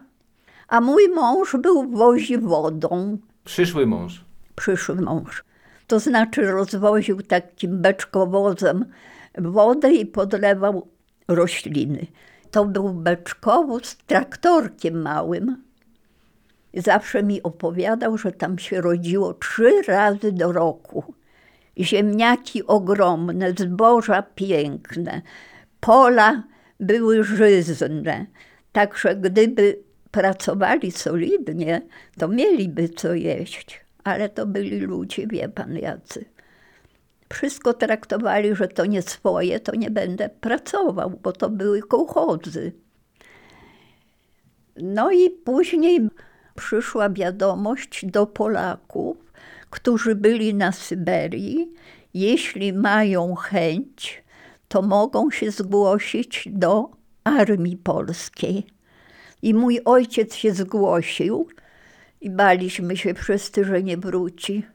A 0.68 0.80
mój 0.80 1.08
mąż 1.08 1.56
był 1.56 1.82
w 1.82 1.96
wozi 1.96 2.38
wodą, 2.38 3.18
Przyszły 3.44 3.86
mąż. 3.86 4.24
przyszły 4.56 4.94
mąż. 4.94 5.44
To 5.86 6.00
znaczy 6.00 6.42
rozwoził 6.50 7.22
takim 7.22 7.82
beczkowozem 7.82 8.84
wodę 9.38 9.92
i 9.92 10.06
podlewał 10.06 10.88
rośliny. 11.28 12.06
To 12.52 12.64
był 12.64 12.88
beczkowóz 12.88 13.84
z 13.84 13.96
traktorkiem 13.96 15.02
małym. 15.02 15.62
Zawsze 16.74 17.22
mi 17.22 17.42
opowiadał, 17.42 18.18
że 18.18 18.32
tam 18.32 18.58
się 18.58 18.80
rodziło 18.80 19.34
trzy 19.34 19.82
razy 19.88 20.32
do 20.32 20.52
roku. 20.52 21.14
Ziemniaki 21.78 22.66
ogromne, 22.66 23.52
zboża 23.58 24.22
piękne, 24.22 25.22
pola 25.80 26.42
były 26.80 27.24
żyzne. 27.24 28.26
Także 28.72 29.16
gdyby 29.16 29.78
pracowali 30.10 30.90
solidnie, 30.90 31.82
to 32.18 32.28
mieliby 32.28 32.88
co 32.88 33.14
jeść. 33.14 33.80
Ale 34.04 34.28
to 34.28 34.46
byli 34.46 34.80
ludzie, 34.80 35.26
wie 35.26 35.48
pan 35.48 35.76
jacy. 35.76 36.24
Wszystko 37.32 37.74
traktowali, 37.74 38.56
że 38.56 38.68
to 38.68 38.86
nie 38.86 39.02
swoje, 39.02 39.60
to 39.60 39.76
nie 39.76 39.90
będę 39.90 40.28
pracował, 40.28 41.10
bo 41.10 41.32
to 41.32 41.50
były 41.50 41.82
kołchozy. 41.82 42.72
No 44.76 45.12
i 45.12 45.30
później 45.30 46.08
przyszła 46.54 47.10
wiadomość 47.10 48.06
do 48.06 48.26
Polaków, 48.26 49.16
którzy 49.70 50.14
byli 50.14 50.54
na 50.54 50.72
Syberii. 50.72 51.72
Jeśli 52.14 52.72
mają 52.72 53.34
chęć, 53.34 54.24
to 54.68 54.82
mogą 54.82 55.30
się 55.30 55.50
zgłosić 55.50 56.48
do 56.52 56.90
armii 57.24 57.76
polskiej. 57.76 58.66
I 59.42 59.54
mój 59.54 59.80
ojciec 59.84 60.34
się 60.34 60.52
zgłosił 60.52 61.48
i 62.20 62.30
baliśmy 62.30 62.96
się 62.96 63.14
wszyscy, 63.14 63.64
że 63.64 63.82
nie 63.82 63.96
wróci. 63.96 64.66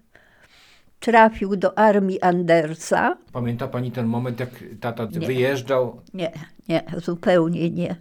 Trafił 1.00 1.56
do 1.56 1.78
armii 1.78 2.22
Andersa. 2.22 3.18
Pamięta 3.34 3.68
pani 3.68 3.92
ten 3.92 4.06
moment, 4.08 4.40
jak 4.40 4.50
tata 4.82 5.08
Nie. 5.12 5.28
wyjeżdżał? 5.28 6.02
Nie, 6.14 6.32
nie, 6.70 6.84
zupełnie 6.98 7.70
nie. 7.70 7.96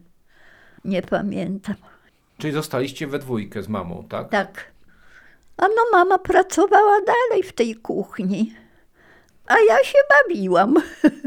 Nie 0.85 1.03
pamiętam. 1.03 1.75
Czyli 2.39 2.53
zostaliście 2.53 3.07
we 3.07 3.19
dwójkę 3.19 3.63
z 3.63 3.69
mamą, 3.69 4.05
tak? 4.09 4.31
Tak. 4.31 4.65
A 5.57 5.63
no 5.63 5.83
mama 5.93 6.19
pracowała 6.19 6.97
dalej 7.07 7.43
w 7.43 7.53
tej 7.53 7.75
kuchni. 7.75 8.55
A 9.47 9.55
ja 9.69 9.85
się 9.85 9.99
bawiłam 10.11 10.75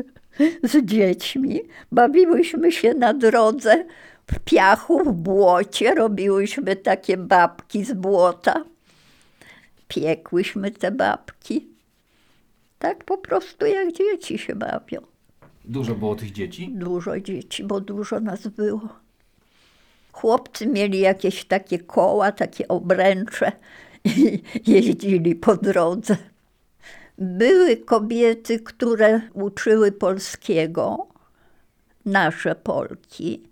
z 0.63 0.85
dziećmi. 0.85 1.61
Bawiłyśmy 1.91 2.71
się 2.71 2.93
na 2.93 3.13
drodze 3.13 3.85
w 4.31 4.39
piachu, 4.39 5.03
w 5.03 5.13
błocie. 5.13 5.95
Robiłyśmy 5.95 6.75
takie 6.75 7.17
babki 7.17 7.85
z 7.85 7.93
błota. 7.93 8.63
Piekłyśmy 9.89 10.71
te 10.71 10.91
babki. 10.91 11.67
Tak 12.79 13.03
po 13.03 13.17
prostu 13.17 13.65
jak 13.65 13.93
dzieci 13.93 14.37
się 14.37 14.55
bawią. 14.55 15.01
Dużo 15.65 15.95
było 15.95 16.15
tych 16.15 16.31
dzieci? 16.31 16.69
Dużo 16.73 17.19
dzieci, 17.19 17.63
bo 17.63 17.81
dużo 17.81 18.19
nas 18.19 18.47
było. 18.47 18.89
Chłopcy 20.11 20.67
mieli 20.67 20.99
jakieś 20.99 21.45
takie 21.45 21.79
koła, 21.79 22.31
takie 22.31 22.67
obręcze 22.67 23.51
i 24.05 24.43
jeździli 24.73 25.35
po 25.35 25.57
drodze. 25.57 26.17
Były 27.17 27.77
kobiety, 27.77 28.59
które 28.59 29.21
uczyły 29.33 29.91
polskiego, 29.91 31.07
nasze 32.05 32.55
Polki, 32.55 33.43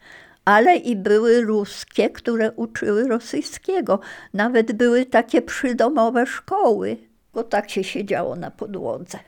ale 0.48 0.76
i 0.76 0.96
były 0.96 1.42
ruskie, 1.42 2.10
które 2.10 2.52
uczyły 2.52 3.08
rosyjskiego. 3.08 4.00
Nawet 4.34 4.72
były 4.72 5.06
takie 5.06 5.42
przydomowe 5.42 6.26
szkoły, 6.26 6.98
bo 7.34 7.44
tak 7.44 7.70
się 7.70 7.84
siedziało 7.84 8.36
na 8.36 8.52
podłodze 8.52 9.20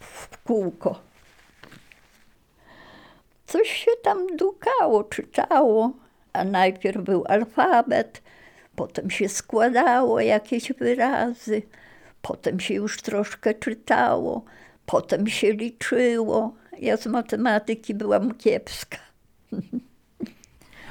w 0.00 0.42
kółko 0.44 1.06
coś 3.46 3.68
się 3.68 3.90
tam 4.02 4.36
dukało, 4.36 5.04
czytało, 5.04 5.92
a 6.32 6.44
najpierw 6.44 7.02
był 7.04 7.24
alfabet, 7.28 8.22
potem 8.76 9.10
się 9.10 9.28
składało 9.28 10.20
jakieś 10.20 10.72
wyrazy, 10.72 11.62
potem 12.22 12.60
się 12.60 12.74
już 12.74 13.02
troszkę 13.02 13.54
czytało, 13.54 14.44
potem 14.86 15.26
się 15.26 15.52
liczyło. 15.52 16.54
Ja 16.78 16.96
z 16.96 17.06
matematyki 17.06 17.94
byłam 17.94 18.34
kiepska. 18.34 18.98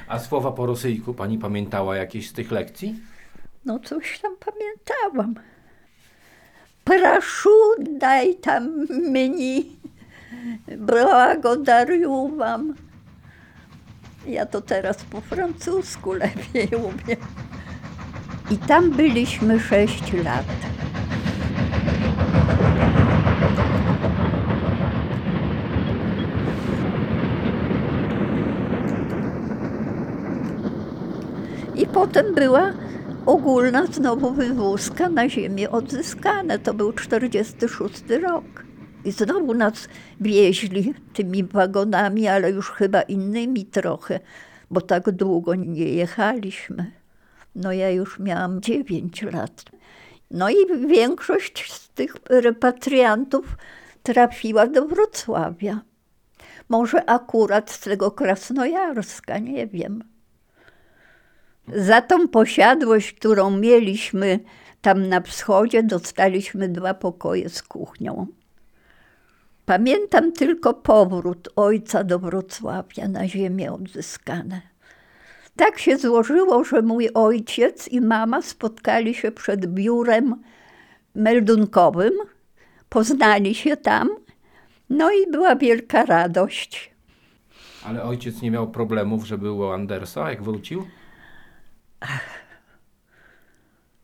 A 0.08 0.20
słowa 0.20 0.52
po 0.52 0.66
rosyjsku 0.66 1.14
pani 1.14 1.38
pamiętała 1.38 1.96
jakieś 1.96 2.30
z 2.30 2.34
tych 2.34 2.52
lekcji? 2.52 2.96
No 3.66 3.80
coś 3.80 4.20
tam 4.20 4.36
pamiętałam. 4.46 5.36
Proszę, 6.84 7.50
daj 8.00 8.36
tam 8.36 8.86
mini, 9.12 9.76
błagodaruję 10.78 12.32
wam. 12.38 12.76
Ja 14.28 14.46
to 14.46 14.62
teraz 14.62 15.04
po 15.04 15.22
francusku 15.22 16.14
lepiej 16.14 16.70
umiem. 16.76 17.22
I 18.52 18.58
tam 18.58 18.92
byliśmy 18.92 19.60
sześć 19.60 20.14
lat. 20.14 20.46
Potem 31.96 32.34
była 32.34 32.74
ogólna 33.26 33.86
znowu 33.86 34.34
wywózka 34.34 35.10
na 35.10 35.30
ziemię 35.30 35.70
odzyskane. 35.70 36.60
To 36.60 36.74
był 36.74 36.94
46 36.94 38.04
rok. 38.24 38.46
I 39.06 39.12
znowu 39.12 39.54
nas 39.54 39.88
wieźli 40.22 40.94
tymi 41.14 41.44
wagonami, 41.44 42.28
ale 42.28 42.52
już 42.52 42.72
chyba 42.72 43.02
innymi 43.02 43.66
trochę, 43.66 44.20
bo 44.72 44.82
tak 44.82 45.12
długo 45.12 45.56
nie 45.56 45.90
jechaliśmy. 45.90 46.92
No 47.56 47.72
ja 47.72 47.90
już 47.90 48.20
miałam 48.20 48.62
9 48.62 49.22
lat. 49.22 49.64
No 50.32 50.50
i 50.50 50.88
większość 50.88 51.74
z 51.74 51.90
tych 51.90 52.16
repatriantów 52.30 53.58
trafiła 54.04 54.68
do 54.68 54.86
Wrocławia. 54.86 55.82
Może 56.70 57.10
akurat 57.10 57.72
z 57.72 57.80
tego 57.80 58.12
Krasnojarska, 58.12 59.38
nie 59.38 59.68
wiem. 59.68 60.15
Za 61.68 62.02
tą 62.02 62.28
posiadłość, 62.28 63.14
którą 63.14 63.58
mieliśmy 63.58 64.40
tam 64.82 65.10
na 65.10 65.22
wschodzie, 65.22 65.84
dostaliśmy 65.84 66.70
dwa 66.70 66.94
pokoje 66.94 67.50
z 67.50 67.64
kuchnią. 67.64 68.28
Pamiętam 69.66 70.32
tylko 70.32 70.74
powrót 70.74 71.50
ojca 71.56 72.04
do 72.04 72.20
Wrocławia 72.20 73.08
na 73.08 73.28
ziemię 73.28 73.72
odzyskane. 73.72 74.62
Tak 75.56 75.80
się 75.80 75.98
złożyło, 75.98 76.64
że 76.64 76.82
mój 76.82 77.10
ojciec 77.14 77.88
i 77.88 78.02
mama 78.02 78.42
spotkali 78.42 79.14
się 79.14 79.32
przed 79.32 79.66
biurem 79.66 80.36
meldunkowym, 81.16 82.14
poznali 82.90 83.56
się 83.56 83.78
tam, 83.78 84.10
no 84.90 85.12
i 85.12 85.32
była 85.32 85.56
wielka 85.56 86.06
radość. 86.06 86.92
Ale 87.86 88.04
ojciec 88.04 88.42
nie 88.42 88.52
miał 88.52 88.68
problemów, 88.68 89.28
że 89.28 89.38
był 89.38 89.58
u 89.58 89.64
Andersa, 89.64 90.30
jak 90.30 90.44
wrócił? 90.44 90.86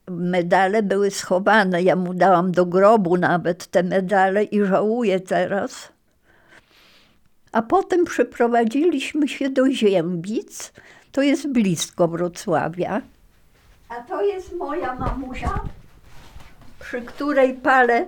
Medale 0.09 0.83
były 0.83 1.11
schowane. 1.11 1.83
Ja 1.83 1.95
mu 1.95 2.13
dałam 2.13 2.51
do 2.51 2.65
grobu 2.65 3.17
nawet 3.17 3.67
te 3.67 3.83
medale 3.83 4.43
i 4.43 4.65
żałuję 4.65 5.19
teraz. 5.19 5.91
A 7.51 7.61
potem 7.61 8.05
przeprowadziliśmy 8.05 9.27
się 9.27 9.49
do 9.49 9.71
Ziębic, 9.71 10.73
to 11.11 11.21
jest 11.21 11.47
blisko 11.47 12.07
Wrocławia. 12.07 13.01
A 13.89 13.95
to 13.95 14.21
jest 14.21 14.55
moja 14.55 14.95
mamusia, 14.95 15.59
przy 16.79 17.01
której 17.01 17.53
palę 17.53 18.05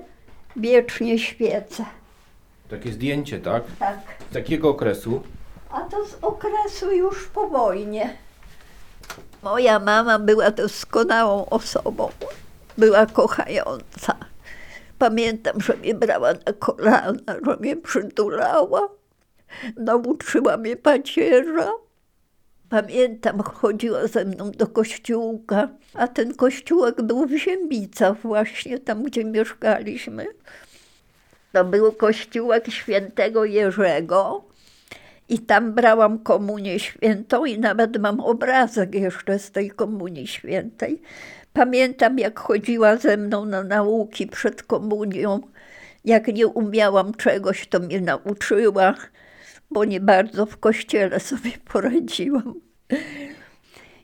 wiecznie 0.56 1.20
świecę. 1.20 1.86
Takie 2.70 2.92
zdjęcie, 2.94 3.40
tak? 3.40 3.64
Tak. 3.80 4.00
Z 4.30 4.34
takiego 4.34 4.70
okresu. 4.70 5.24
A 5.70 5.82
to 5.82 6.06
z 6.06 6.16
okresu 6.22 6.92
już 6.92 7.28
po 7.28 7.48
wojnie. 7.48 8.18
Moja 9.44 9.80
mama 9.80 10.20
była 10.20 10.52
doskonałą 10.52 11.46
osobą. 11.46 12.10
Była 12.78 13.06
kochająca. 13.06 14.16
Pamiętam, 15.00 15.62
że 15.62 15.78
mnie 15.78 15.94
brała 15.96 16.34
na 16.34 16.54
kolana, 16.60 17.34
że 17.46 17.58
mnie 17.60 17.78
przytulała. 17.78 18.90
Nauczyła 19.78 20.58
mnie 20.58 20.76
pacierza. 20.76 21.72
Pamiętam, 22.70 23.44
chodziła 23.44 24.08
ze 24.08 24.26
mną 24.26 24.52
do 24.52 24.68
kościółka, 24.68 25.68
a 25.94 26.08
ten 26.08 26.34
kościółek 26.34 27.02
był 27.02 27.26
w 27.26 27.38
Ziębicach 27.38 28.18
właśnie, 28.18 28.80
tam 28.80 29.04
gdzie 29.04 29.26
mieszkaliśmy. 29.26 30.28
To 31.52 31.66
był 31.66 31.92
kościółek 31.92 32.72
świętego 32.72 33.46
Jerzego 33.46 34.44
i 35.30 35.40
tam 35.40 35.74
brałam 35.74 36.20
komunię 36.20 36.80
świętą 36.80 37.46
i 37.46 37.60
nawet 37.60 37.98
mam 37.98 38.20
obrazek 38.20 38.96
jeszcze 38.96 39.40
z 39.40 39.52
tej 39.52 39.72
komunii 39.72 40.28
świętej. 40.28 41.02
Pamiętam, 41.54 42.20
jak 42.20 42.40
chodziła 42.40 42.98
ze 42.98 43.18
mną 43.18 43.46
na 43.46 43.64
nauki 43.64 44.28
przed 44.28 44.64
komunią. 44.64 45.40
Jak 46.06 46.28
nie 46.28 46.48
umiałam 46.48 47.14
czegoś, 47.14 47.68
to 47.68 47.80
mnie 47.80 48.02
nauczyła, 48.02 48.96
bo 49.72 49.86
nie 49.86 50.00
bardzo 50.00 50.46
w 50.46 50.58
kościele 50.58 51.20
sobie 51.20 51.52
poradziłam. 51.74 52.54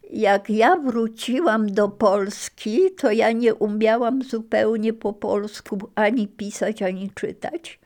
Jak 0.10 0.50
ja 0.50 0.76
wróciłam 0.76 1.74
do 1.74 1.90
Polski, 1.90 2.80
to 2.98 3.12
ja 3.12 3.32
nie 3.32 3.56
umiałam 3.56 4.24
zupełnie 4.24 4.94
po 4.94 5.14
polsku 5.14 5.78
ani 5.96 6.28
pisać, 6.28 6.82
ani 6.82 7.12
czytać. 7.16 7.80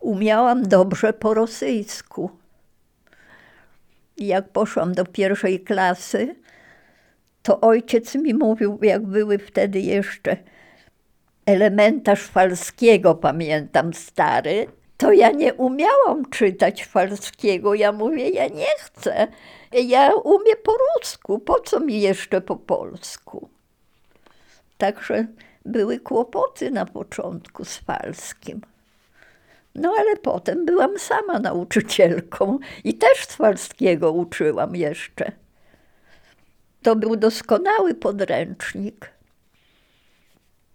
Umiałam 0.00 0.68
dobrze 0.68 1.12
po 1.12 1.34
rosyjsku. 1.34 2.43
Jak 4.16 4.48
poszłam 4.48 4.94
do 4.94 5.04
pierwszej 5.04 5.60
klasy, 5.60 6.36
to 7.42 7.60
ojciec 7.60 8.14
mi 8.14 8.34
mówił, 8.34 8.78
jak 8.82 9.02
były 9.02 9.38
wtedy 9.38 9.80
jeszcze 9.80 10.36
elementarz 11.46 12.22
falskiego, 12.22 13.14
pamiętam, 13.14 13.94
stary, 13.94 14.66
to 14.96 15.12
ja 15.12 15.30
nie 15.30 15.54
umiałam 15.54 16.30
czytać 16.30 16.84
falskiego. 16.84 17.74
Ja 17.74 17.92
mówię, 17.92 18.28
ja 18.30 18.48
nie 18.48 18.74
chcę. 18.78 19.26
Ja 19.72 20.14
umiem 20.14 20.56
po 20.64 20.72
rusku, 20.96 21.38
po 21.38 21.60
co 21.60 21.80
mi 21.80 22.00
jeszcze 22.00 22.40
po 22.40 22.56
polsku? 22.56 23.48
Także 24.78 25.26
były 25.64 26.00
kłopoty 26.00 26.70
na 26.70 26.86
początku 26.86 27.64
z 27.64 27.76
falskim. 27.76 28.60
No 29.74 29.94
ale 29.98 30.16
potem 30.16 30.66
byłam 30.66 30.98
sama 30.98 31.38
nauczycielką 31.38 32.58
i 32.84 32.94
też 32.94 33.26
z 33.28 33.34
falskiego 33.36 34.12
uczyłam 34.12 34.76
jeszcze. 34.76 35.32
To 36.82 36.96
był 36.96 37.16
doskonały 37.16 37.94
podręcznik. 37.94 39.14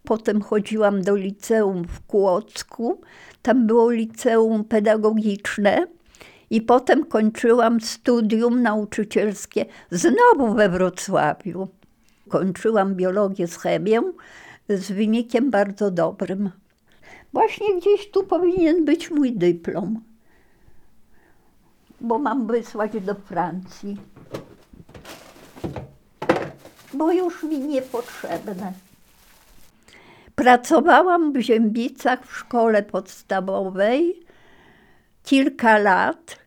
Potem 0.03 0.41
chodziłam 0.41 1.01
do 1.01 1.15
liceum 1.15 1.87
w 1.87 2.05
Kłodzku. 2.07 3.01
Tam 3.41 3.67
było 3.67 3.91
liceum 3.91 4.63
pedagogiczne. 4.63 5.87
I 6.49 6.61
potem 6.61 7.05
kończyłam 7.05 7.81
studium 7.81 8.61
nauczycielskie 8.61 9.65
znowu 9.91 10.53
we 10.53 10.69
Wrocławiu. 10.69 11.67
Kończyłam 12.29 12.95
biologię 12.95 13.47
z 13.47 13.57
chemią 13.57 14.13
z 14.69 14.91
wynikiem 14.91 15.51
bardzo 15.51 15.91
dobrym. 15.91 16.51
Właśnie 17.33 17.77
gdzieś 17.77 18.11
tu 18.11 18.23
powinien 18.23 18.85
być 18.85 19.11
mój 19.11 19.31
dyplom, 19.31 20.01
bo 22.01 22.19
mam 22.19 22.47
wysłać 22.47 22.91
do 23.01 23.15
Francji 23.15 23.97
bo 26.99 27.11
już 27.11 27.43
mi 27.43 27.59
niepotrzebne. 27.59 28.73
Pracowałam 30.35 31.33
w 31.33 31.39
Ziębicach 31.39 32.25
w 32.25 32.37
szkole 32.37 32.83
podstawowej 32.83 34.25
kilka 35.23 35.77
lat. 35.77 36.37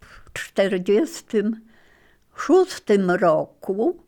W 0.00 0.30
1946 0.32 2.82
roku 3.06 4.04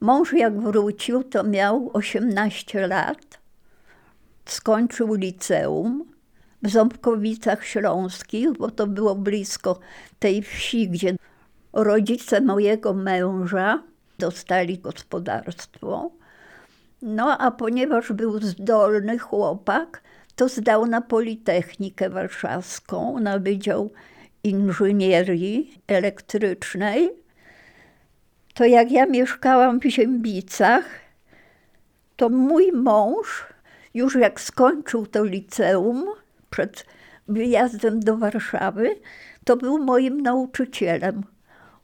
mąż 0.00 0.32
jak 0.32 0.60
wrócił, 0.60 1.24
to 1.24 1.44
miał 1.44 1.90
18 1.92 2.86
lat. 2.86 3.41
Skończył 4.44 5.14
liceum 5.14 6.04
w 6.62 6.70
Ząbkowicach 6.70 7.64
Śląskich, 7.64 8.52
bo 8.52 8.70
to 8.70 8.86
było 8.86 9.14
blisko 9.14 9.80
tej 10.18 10.42
wsi, 10.42 10.88
gdzie 10.88 11.16
rodzice 11.72 12.40
mojego 12.40 12.94
męża 12.94 13.82
dostali 14.18 14.78
gospodarstwo. 14.78 16.10
No 17.02 17.38
a 17.38 17.50
ponieważ 17.50 18.12
był 18.12 18.40
zdolny 18.40 19.18
chłopak, 19.18 20.02
to 20.36 20.48
zdał 20.48 20.86
na 20.86 21.00
Politechnikę 21.00 22.10
Warszawską, 22.10 23.20
na 23.20 23.38
Wydział 23.38 23.92
Inżynierii 24.44 25.82
Elektrycznej. 25.86 27.10
To 28.54 28.64
jak 28.64 28.92
ja 28.92 29.06
mieszkałam 29.06 29.80
w 29.80 29.84
Ziębicach, 29.84 30.84
to 32.16 32.28
mój 32.28 32.72
mąż, 32.72 33.51
już 33.94 34.14
jak 34.14 34.40
skończył 34.40 35.06
to 35.06 35.24
liceum, 35.24 36.06
przed 36.50 36.86
wyjazdem 37.28 38.00
do 38.00 38.16
Warszawy, 38.16 38.94
to 39.44 39.56
był 39.56 39.78
moim 39.78 40.20
nauczycielem 40.20 41.22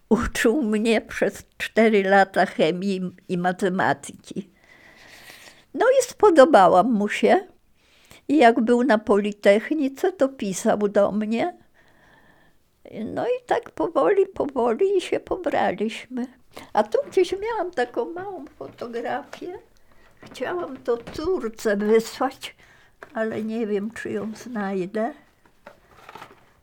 uczył 0.09 0.63
mnie 0.63 1.01
przez 1.01 1.43
cztery 1.59 2.03
lata 2.03 2.47
chemii 2.47 3.15
i 3.29 3.39
matematyki. 3.39 4.51
No 5.75 5.87
i 6.01 6.03
spodobałam 6.03 6.93
mu 6.93 7.09
się. 7.09 7.47
I 8.29 8.37
jak 8.37 8.61
był 8.61 8.85
na 8.85 8.99
Politechnice, 8.99 10.13
to 10.13 10.29
pisał 10.29 10.79
do 10.79 11.13
mnie. 11.13 11.57
No 13.05 13.27
i 13.27 13.47
tak 13.47 13.71
powoli, 13.71 14.27
powoli 14.27 15.01
się 15.01 15.21
pobraliśmy. 15.21 16.27
A 16.73 16.83
tu 16.83 16.99
gdzieś 17.11 17.33
miałam 17.33 17.71
taką 17.71 18.13
małą 18.13 18.45
fotografię. 18.47 19.59
Chciałam 20.21 20.77
to 20.77 20.99
córce 21.13 21.77
wysłać, 21.77 22.57
ale 23.15 23.43
nie 23.43 23.67
wiem, 23.67 23.91
czy 23.91 24.11
ją 24.11 24.33
znajdę. 24.35 25.13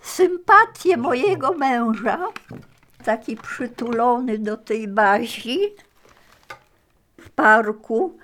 Sympatię 0.01 0.97
mojego 0.97 1.53
męża 1.53 2.19
taki 3.05 3.37
przytulony 3.37 4.37
do 4.37 4.57
tej 4.57 4.87
bazi 4.87 5.59
w 7.21 7.29
parku. 7.29 8.17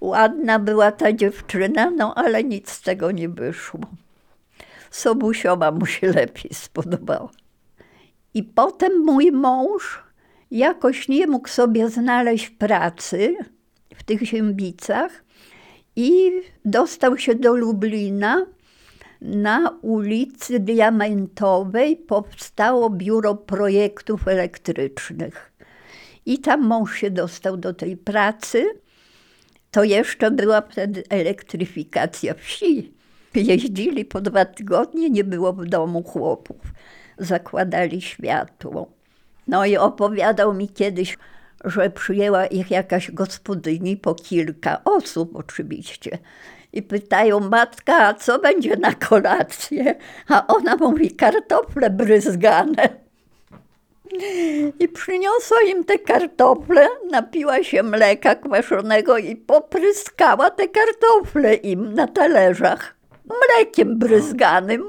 Ładna 0.00 0.58
była 0.58 0.92
ta 0.92 1.12
dziewczyna, 1.12 1.90
no 1.90 2.14
ale 2.14 2.44
nic 2.44 2.70
z 2.70 2.82
tego 2.82 3.10
nie 3.10 3.28
wyszło. 3.28 3.80
Sobusiowa 4.90 5.70
mu 5.72 5.86
się 5.86 6.06
lepiej 6.06 6.54
spodobała. 6.54 7.28
I 8.34 8.42
potem 8.42 9.04
mój 9.04 9.32
mąż 9.32 10.02
jakoś 10.50 11.08
nie 11.08 11.26
mógł 11.26 11.48
sobie 11.48 11.88
znaleźć 11.88 12.50
pracy 12.50 13.36
w 13.98 14.02
tych 14.02 14.22
Ziębicach 14.22 15.24
i 15.96 16.30
dostał 16.64 17.18
się 17.18 17.34
do 17.34 17.56
Lublina 17.56 18.46
na 19.20 19.78
ulicy 19.82 20.60
Diamentowej 20.60 21.96
powstało 21.96 22.90
biuro 22.90 23.34
projektów 23.34 24.28
elektrycznych. 24.28 25.52
I 26.26 26.38
tam 26.38 26.66
mąż 26.66 26.94
się 26.94 27.10
dostał 27.10 27.56
do 27.56 27.74
tej 27.74 27.96
pracy. 27.96 28.64
To 29.70 29.84
jeszcze 29.84 30.30
była 30.30 30.60
wtedy 30.60 31.02
elektryfikacja 31.10 32.34
wsi. 32.34 32.92
Jeździli 33.34 34.04
po 34.04 34.20
dwa 34.20 34.44
tygodnie, 34.44 35.10
nie 35.10 35.24
było 35.24 35.52
w 35.52 35.66
domu 35.66 36.02
chłopów. 36.02 36.60
Zakładali 37.18 38.00
światło. 38.00 38.90
No 39.48 39.64
i 39.64 39.76
opowiadał 39.76 40.54
mi 40.54 40.68
kiedyś, 40.68 41.18
że 41.64 41.90
przyjęła 41.90 42.46
ich 42.46 42.70
jakaś 42.70 43.10
gospodyni 43.10 43.96
po 43.96 44.14
kilka 44.14 44.80
osób 44.84 45.36
oczywiście 45.36 46.18
i 46.72 46.82
pytają 46.82 47.40
matka, 47.40 48.14
co 48.14 48.38
będzie 48.38 48.76
na 48.76 48.94
kolację? 48.94 49.94
A 50.28 50.46
ona 50.46 50.76
mówi 50.76 51.10
kartofle 51.10 51.90
bryzgane. 51.90 52.88
I 54.78 54.88
przyniosła 54.88 55.56
im 55.66 55.84
te 55.84 55.98
kartofle, 55.98 56.88
napiła 57.10 57.62
się 57.62 57.82
mleka 57.82 58.34
kwaszonego 58.34 59.18
i 59.18 59.36
popryskała 59.36 60.50
te 60.50 60.68
kartofle 60.68 61.54
im 61.54 61.94
na 61.94 62.06
talerzach 62.06 62.94
mlekiem 63.24 63.98
bryzganym. 63.98 64.88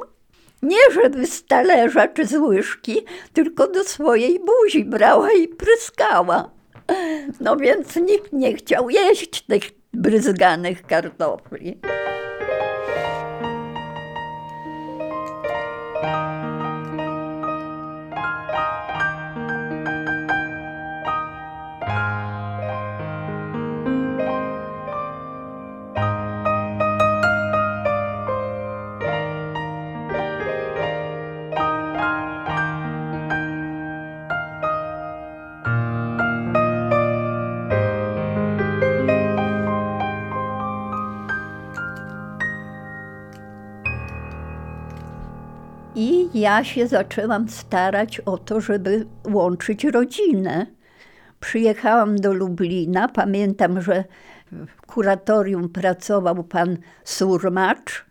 Nie 0.62 0.92
żeby 0.94 1.28
z 1.28 1.46
talerza 1.46 2.08
czy 2.08 2.26
z 2.26 2.34
łyżki, 2.34 3.06
tylko 3.34 3.68
do 3.68 3.84
swojej 3.84 4.40
buzi 4.40 4.86
brała 4.86 5.32
i 5.32 5.48
pryskała. 5.48 6.59
No 7.40 7.58
więc 7.58 7.96
nikt 7.96 8.34
nie 8.34 8.54
chciał 8.54 8.90
jeść 8.90 9.42
tych 9.42 9.64
bryzganych 9.94 10.86
kartofli. 10.86 11.80
Ja 46.34 46.64
się 46.64 46.88
zaczęłam 46.88 47.50
starać 47.50 48.20
o 48.20 48.38
to, 48.38 48.62
żeby 48.62 49.06
łączyć 49.28 49.84
rodzinę. 49.84 50.66
Przyjechałam 51.40 52.16
do 52.16 52.34
Lublina. 52.34 53.08
Pamiętam, 53.08 53.82
że 53.82 54.04
w 54.52 54.82
kuratorium 54.82 55.70
pracował 55.70 56.44
pan 56.44 56.78
Surmacz. 57.04 58.06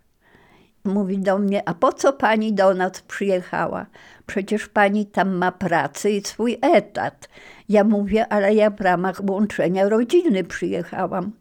Mówi 0.85 1.19
do 1.19 1.39
mnie, 1.39 1.69
a 1.69 1.75
po 1.75 1.93
co 1.93 2.13
pani 2.13 2.53
do 2.53 2.75
nas 2.75 3.01
przyjechała? 3.01 3.87
Przecież 4.27 4.69
pani 4.69 5.07
tam 5.07 5.35
ma 5.35 5.53
pracę 5.53 6.11
i 6.11 6.25
swój 6.25 6.59
etat. 6.63 7.29
Ja 7.69 7.85
mówię, 7.85 8.33
ale 8.33 8.55
ja 8.55 8.71
w 8.71 8.81
ramach 8.81 9.21
łączenia 9.31 9.89
rodziny 9.89 10.45
przyjechałam. 10.45 11.33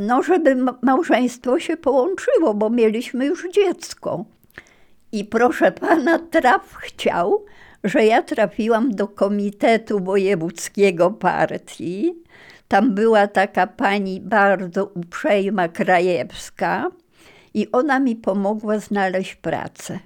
No, 0.00 0.22
żeby 0.22 0.56
małżeństwo 0.82 1.58
się 1.58 1.76
połączyło, 1.76 2.54
bo 2.54 2.70
mieliśmy 2.70 3.26
już 3.26 3.48
dziecko. 3.50 4.24
I 5.12 5.24
proszę 5.24 5.72
pana, 5.72 6.18
traf 6.18 6.74
chciał, 6.74 7.44
że 7.84 8.04
ja 8.04 8.22
trafiłam 8.22 8.94
do 8.94 9.08
Komitetu 9.08 10.00
Wojewódzkiego 10.04 11.10
Partii. 11.10 12.14
Tam 12.68 12.94
była 12.94 13.26
taka 13.26 13.66
pani 13.66 14.20
bardzo 14.20 14.86
uprzejma 14.86 15.68
Krajewska 15.68 16.90
i 17.54 17.72
ona 17.72 18.00
mi 18.00 18.16
pomogła 18.16 18.78
znaleźć 18.78 19.34
pracę. 19.34 19.98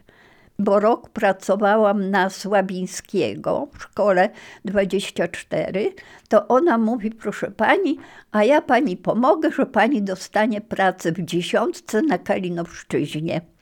Bo 0.59 0.81
rok 0.81 1.09
pracowałam 1.09 2.11
na 2.11 2.31
Słabińskiego 2.31 3.69
w 3.73 3.83
szkole 3.83 4.31
24, 4.65 5.93
to 6.29 6.49
ona 6.49 6.79
mówi, 6.79 7.11
proszę 7.11 7.51
pani, 7.51 7.99
a 8.33 8.45
ja 8.45 8.63
pani 8.63 8.97
pomogę, 8.97 9.51
że 9.51 9.67
pani 9.67 10.03
dostanie 10.03 10.61
pracę 10.61 11.13
w 11.13 11.25
dziesiątce 11.25 12.03
na 12.03 12.19
Kalinowszczyźnie. 12.19 13.54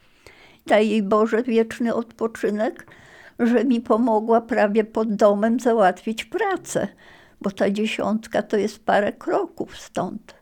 Daj 0.66 0.88
jej 0.88 1.02
Boże 1.02 1.42
wieczny 1.42 1.94
odpoczynek, 1.94 2.86
że 3.38 3.64
mi 3.64 3.80
pomogła 3.80 4.40
prawie 4.40 4.84
pod 4.84 5.14
domem 5.14 5.60
załatwić 5.60 6.24
pracę, 6.24 6.88
bo 7.40 7.50
ta 7.50 7.70
dziesiątka 7.70 8.42
to 8.42 8.56
jest 8.56 8.84
parę 8.84 9.12
kroków 9.12 9.76
stąd. 9.78 10.34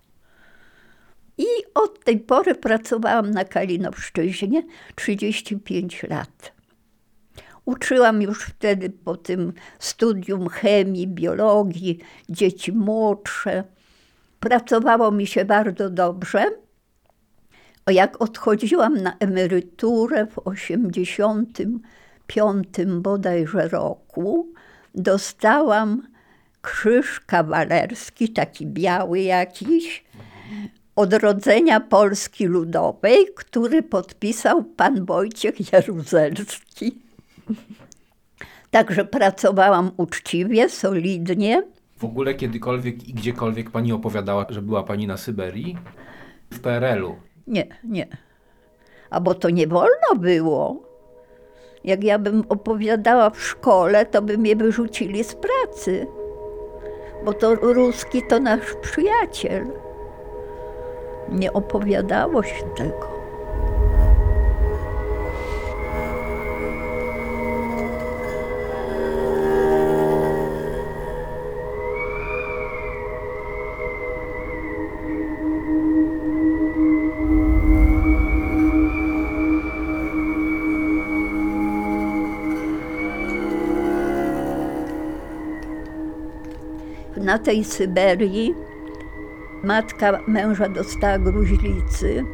I 1.39 1.47
od 1.75 2.05
tej 2.05 2.21
pory 2.21 2.55
pracowałam 2.55 3.31
na 3.31 3.45
Kalinowszczyźnie 3.45 4.63
35 4.95 6.03
lat. 6.03 6.53
Uczyłam 7.65 8.23
już 8.23 8.45
wtedy 8.45 8.91
po 8.91 9.17
tym 9.17 9.53
studium 9.79 10.49
chemii, 10.49 11.07
biologii, 11.09 11.99
dzieci 12.29 12.73
młodsze. 12.73 13.65
Pracowało 14.41 15.11
mi 15.11 15.27
się 15.27 15.45
bardzo 15.45 15.91
dobrze. 15.91 16.45
Jak 17.91 18.23
odchodziłam 18.23 19.03
na 19.03 19.17
emeryturę 19.19 20.27
w 20.27 20.39
85 20.39 22.69
bodajże 23.01 23.69
roku, 23.69 24.49
dostałam 24.95 26.03
krzyż 26.63 27.21
kawalerski, 27.21 28.29
taki 28.29 28.67
biały 28.67 29.21
jakiś, 29.21 30.05
odrodzenia 30.97 31.81
Polski 31.81 32.47
Ludowej, 32.47 33.17
który 33.37 33.83
podpisał 33.83 34.65
pan 34.65 35.05
Wojciech 35.05 35.73
Jaruzelski. 35.73 36.99
Także 38.71 39.05
pracowałam 39.05 39.91
uczciwie, 39.97 40.69
solidnie. 40.69 41.63
W 41.97 42.05
ogóle 42.05 42.35
kiedykolwiek 42.35 43.09
i 43.09 43.15
gdziekolwiek 43.15 43.71
pani 43.71 43.93
opowiadała, 43.93 44.47
że 44.49 44.63
była 44.63 44.83
pani 44.83 45.07
na 45.07 45.17
Syberii? 45.17 45.77
W 46.51 46.61
PRL-u. 46.61 47.30
Nie, 47.51 47.67
nie. 47.85 48.07
A 49.11 49.21
bo 49.21 49.35
to 49.35 49.51
nie 49.51 49.67
wolno 49.67 50.15
było. 50.17 50.77
Jak 51.85 52.05
ja 52.05 52.19
bym 52.19 52.45
opowiadała 52.49 53.31
w 53.31 53.43
szkole, 53.43 54.07
to 54.07 54.23
by 54.23 54.39
mnie 54.39 54.57
wyrzucili 54.57 55.25
z 55.25 55.35
pracy. 55.35 56.07
Bo 57.25 57.33
to 57.33 57.55
ruski 57.55 58.23
to 58.29 58.41
nasz 58.41 58.75
przyjaciel. 58.83 59.67
Nie 61.29 61.53
opowiadało 61.53 62.43
się 62.43 62.65
tego. 62.77 63.10
Na 87.31 87.39
tej 87.39 87.65
Syberii 87.65 88.55
matka 89.63 90.21
męża 90.27 90.69
dostała 90.69 91.19
gruźlicy, 91.19 92.25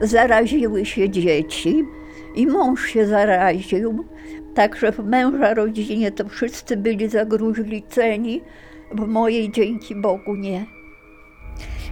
zaraziły 0.00 0.86
się 0.86 1.10
dzieci 1.10 1.84
i 2.34 2.46
mąż 2.46 2.84
się 2.86 3.06
zaraził. 3.06 4.04
Także 4.54 4.92
w 4.92 4.98
męża 4.98 5.54
rodzinie 5.54 6.12
to 6.12 6.28
wszyscy 6.28 6.76
byli 6.76 7.08
zagruźliceni, 7.08 8.40
w 8.92 9.06
mojej 9.06 9.52
dzięki 9.52 9.94
Bogu 9.94 10.34
nie. 10.34 10.66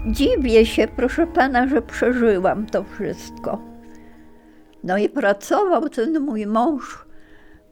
Dziwię 0.06 0.66
się, 0.66 0.88
proszę 0.96 1.26
pana, 1.26 1.68
że 1.68 1.82
przeżyłam 1.82 2.66
to 2.66 2.84
wszystko. 2.84 3.58
No 4.84 4.98
i 4.98 5.08
pracował 5.08 5.88
ten 5.88 6.20
mój 6.20 6.46
mąż 6.46 7.06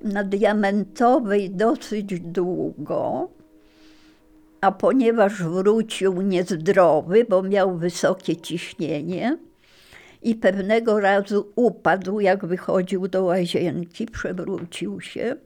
na 0.03 0.25
diamentowej 0.25 1.51
dosyć 1.51 2.21
długo 2.21 3.29
a 4.65 4.73
ponieważ 4.73 5.43
wrócił 5.43 6.23
niezdrowy, 6.23 7.27
bo 7.29 7.43
miał 7.43 7.77
wysokie 7.77 8.37
ciśnienie 8.37 9.39
i 10.23 10.35
pewnego 10.35 11.01
razu 11.01 11.53
upadł, 11.57 12.21
jak 12.21 12.47
wychodził 12.47 13.09
do 13.09 13.25
łazienki, 13.25 14.07
przewrócił 14.07 15.01
się 15.01 15.37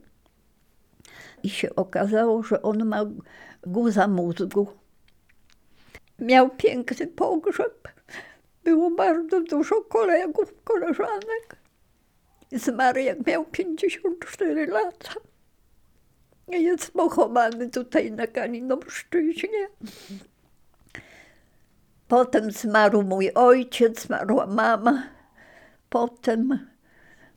i 1.43 1.49
się 1.49 1.75
okazało, 1.75 2.43
że 2.43 2.61
on 2.61 2.85
ma 2.85 3.05
guza 3.63 4.07
mózgu. 4.07 4.67
Miał 6.19 6.49
piękny 6.49 7.07
pogrzeb. 7.07 7.87
Było 8.63 8.91
bardzo 8.91 9.41
dużo 9.41 9.81
kolegów, 9.81 10.53
koleżanek. 10.63 11.55
Zmarł 12.51 12.99
jak 12.99 13.27
miał 13.27 13.45
54 13.45 14.67
lata. 14.67 15.13
Jest 16.49 16.91
pochowany 16.91 17.69
tutaj 17.69 18.11
na 18.11 18.27
Kalinowszczyźnie. 18.27 19.67
Potem 22.07 22.51
zmarł 22.51 23.03
mój 23.03 23.31
ojciec, 23.33 24.01
zmarła 24.01 24.47
mama. 24.47 25.03
Potem 25.89 26.67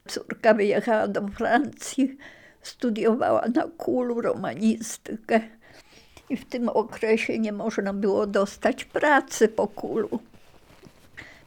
córka 0.09 0.55
wyjechała 0.55 1.09
do 1.09 1.29
Francji, 1.29 2.19
studiowała 2.63 3.49
na 3.55 3.69
kulu 3.77 4.21
romanistykę. 4.21 5.41
I 6.31 6.37
w 6.37 6.45
tym 6.45 6.69
okresie 6.69 7.39
nie 7.39 7.53
można 7.53 7.93
było 7.93 8.27
dostać 8.27 8.85
pracy 8.85 9.49
po 9.49 9.69
kulu. 9.69 10.21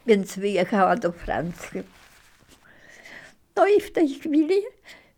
Więc 0.06 0.38
wyjechała 0.38 0.96
do 0.96 1.12
Francji. 1.12 1.82
No 3.56 3.66
i 3.66 3.80
w 3.80 3.92
tej 3.92 4.08
chwili 4.08 4.54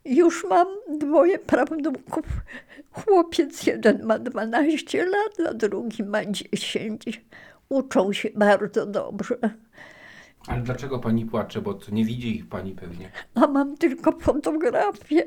już 0.08 0.44
mam 0.44 0.66
dwoje 0.98 1.38
prawnuków. 1.38 2.24
Chłopiec 2.92 3.66
jeden 3.66 4.04
ma 4.04 4.18
12 4.18 5.06
lat, 5.06 5.50
a 5.50 5.54
drugi 5.54 6.04
ma 6.04 6.24
10. 6.24 7.22
Uczą 7.68 8.12
się 8.12 8.28
bardzo 8.34 8.86
dobrze. 8.86 9.36
Ale 10.46 10.62
dlaczego 10.62 10.98
pani 10.98 11.24
płacze? 11.24 11.60
Bo 11.60 11.74
to 11.74 11.90
nie 11.90 12.04
widzi 12.04 12.36
ich 12.36 12.48
pani 12.48 12.72
pewnie. 12.72 13.10
A 13.34 13.46
mam 13.46 13.76
tylko 13.76 14.12
fotografię. 14.12 15.26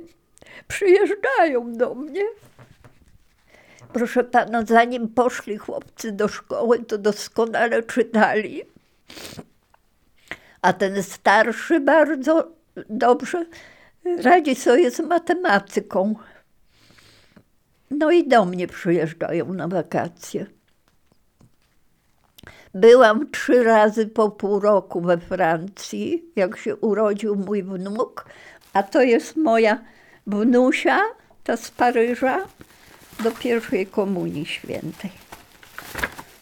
Przyjeżdżają 0.67 1.73
do 1.73 1.95
mnie. 1.95 2.23
Proszę 3.93 4.23
pana, 4.23 4.65
zanim 4.65 5.07
poszli 5.07 5.57
chłopcy 5.57 6.11
do 6.11 6.27
szkoły, 6.27 6.79
to 6.79 6.97
doskonale 6.97 7.83
czytali. 7.83 8.61
A 10.61 10.73
ten 10.73 11.03
starszy 11.03 11.79
bardzo 11.79 12.51
dobrze 12.89 13.45
radzi 14.05 14.55
sobie 14.55 14.91
z 14.91 14.99
matematyką. 14.99 16.15
No 17.91 18.11
i 18.11 18.27
do 18.27 18.45
mnie 18.45 18.67
przyjeżdżają 18.67 19.53
na 19.53 19.67
wakacje. 19.67 20.45
Byłam 22.73 23.31
trzy 23.31 23.63
razy 23.63 24.07
po 24.07 24.29
pół 24.29 24.59
roku 24.59 25.01
we 25.01 25.17
Francji, 25.17 26.25
jak 26.35 26.57
się 26.57 26.75
urodził 26.75 27.35
mój 27.35 27.63
wnuk, 27.63 28.25
a 28.73 28.83
to 28.83 29.01
jest 29.01 29.35
moja 29.35 29.83
wnusia, 30.27 30.99
ta 31.43 31.57
z 31.57 31.71
Paryża, 31.71 32.37
do 33.23 33.31
pierwszej 33.31 33.87
komunii 33.87 34.45
świętej. 34.45 35.11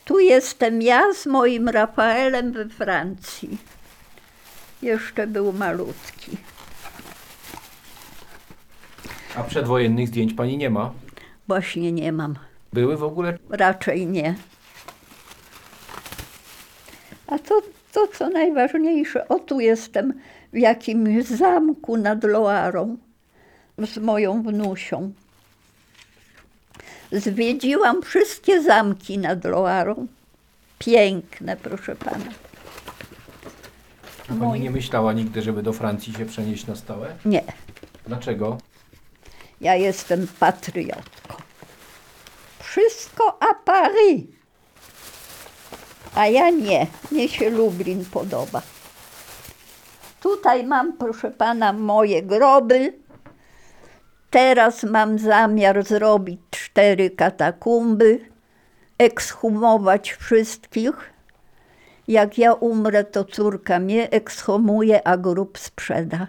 Tu 0.05 0.19
jestem 0.19 0.81
ja 0.81 1.13
z 1.13 1.25
moim 1.25 1.69
Rafaelem 1.69 2.51
we 2.51 2.69
Francji. 2.69 3.57
Jeszcze 4.81 5.27
był 5.27 5.53
malutki. 5.53 6.37
A 9.39 9.43
przedwojennych 9.43 10.07
zdjęć 10.07 10.33
pani 10.33 10.57
nie 10.57 10.69
ma? 10.69 10.91
Właśnie 11.47 11.91
nie 11.91 12.11
mam. 12.11 12.35
Były 12.73 12.97
w 12.97 13.03
ogóle? 13.03 13.37
Raczej 13.49 14.07
nie. 14.07 14.35
A 17.27 17.39
to, 17.39 17.61
to 17.91 18.07
co 18.07 18.29
najważniejsze, 18.29 19.27
o 19.27 19.39
tu 19.39 19.59
jestem 19.59 20.13
w 20.53 20.57
jakimś 20.57 21.25
zamku 21.25 21.97
nad 21.97 22.23
Loarą 22.23 22.97
z 23.77 23.97
moją 23.97 24.43
wnusią. 24.43 25.11
Zwiedziłam 27.11 28.01
wszystkie 28.01 28.61
zamki 28.63 29.17
nad 29.17 29.45
Loarą. 29.45 30.07
Piękne, 30.79 31.57
proszę 31.57 31.95
pana. 31.95 32.25
A 34.23 34.27
pani 34.27 34.39
Moje. 34.39 34.61
nie 34.61 34.71
myślała 34.71 35.13
nigdy, 35.13 35.41
żeby 35.41 35.63
do 35.63 35.73
Francji 35.73 36.13
się 36.13 36.25
przenieść 36.25 36.67
na 36.67 36.75
stałe? 36.75 37.15
Nie, 37.25 37.43
Dlaczego? 38.07 38.57
Ja 39.61 39.75
jestem 39.75 40.27
patriotką. 40.39 41.35
Wszystko 42.59 43.37
a 43.39 43.53
Paris. 43.53 44.23
A 46.15 46.27
ja 46.27 46.49
nie. 46.49 46.87
Mnie 47.11 47.29
się 47.29 47.49
Lublin 47.49 48.05
podoba. 48.05 48.61
Tutaj 50.21 50.63
mam, 50.63 50.93
proszę 50.97 51.31
pana, 51.31 51.73
moje 51.73 52.23
groby. 52.23 52.93
Teraz 54.29 54.83
mam 54.83 55.19
zamiar 55.19 55.85
zrobić 55.85 56.39
cztery 56.49 57.09
katakumby, 57.09 58.29
ekshumować 58.97 60.11
wszystkich. 60.13 61.13
Jak 62.07 62.37
ja 62.37 62.53
umrę, 62.53 63.03
to 63.03 63.25
córka 63.25 63.79
mnie 63.79 64.09
ekshumuje, 64.09 65.07
a 65.07 65.17
grób 65.17 65.57
sprzeda. 65.57 66.27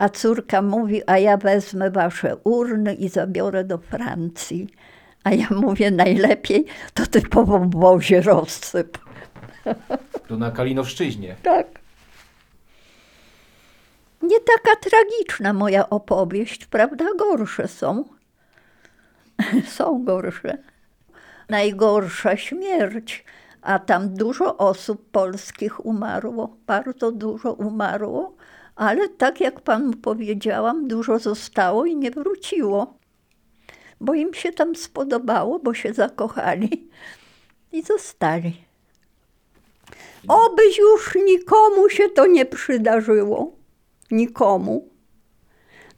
A 0.00 0.08
córka 0.08 0.62
mówi, 0.62 1.02
a 1.06 1.18
ja 1.18 1.36
wezmę 1.36 1.90
wasze 1.90 2.36
urny 2.36 2.94
i 2.94 3.08
zabiorę 3.08 3.64
do 3.64 3.78
Francji. 3.78 4.68
A 5.24 5.30
ja 5.30 5.46
mówię, 5.50 5.90
najlepiej 5.90 6.64
to 6.94 7.06
ty 7.06 7.22
po 7.22 7.44
wąwozie 7.44 8.20
rozsyp. 8.20 8.98
To 10.28 10.36
na 10.36 10.50
Kalinowszczyźnie. 10.50 11.36
Tak. 11.42 11.66
Nie 14.22 14.40
taka 14.40 14.76
tragiczna 14.76 15.52
moja 15.52 15.90
opowieść, 15.90 16.66
prawda? 16.66 17.04
Gorsze 17.18 17.68
są. 17.68 18.04
są 19.76 20.04
gorsze. 20.04 20.58
Najgorsza 21.48 22.36
śmierć, 22.36 23.24
a 23.62 23.78
tam 23.78 24.14
dużo 24.14 24.56
osób 24.56 25.10
polskich 25.10 25.86
umarło, 25.86 26.56
bardzo 26.66 27.12
dużo 27.12 27.52
umarło, 27.52 28.39
ale 28.80 29.08
tak 29.08 29.40
jak 29.40 29.60
panu 29.60 29.92
powiedziałam, 29.92 30.88
dużo 30.88 31.18
zostało 31.18 31.86
i 31.86 31.96
nie 31.96 32.10
wróciło, 32.10 32.98
bo 34.00 34.14
im 34.14 34.34
się 34.34 34.52
tam 34.52 34.76
spodobało, 34.76 35.58
bo 35.58 35.74
się 35.74 35.92
zakochali 35.92 36.88
i 37.72 37.82
zostali. 37.82 38.64
Obyś 40.28 40.78
już 40.78 41.14
nikomu 41.14 41.88
się 41.88 42.08
to 42.08 42.26
nie 42.26 42.46
przydarzyło. 42.46 43.56
Nikomu. 44.10 44.88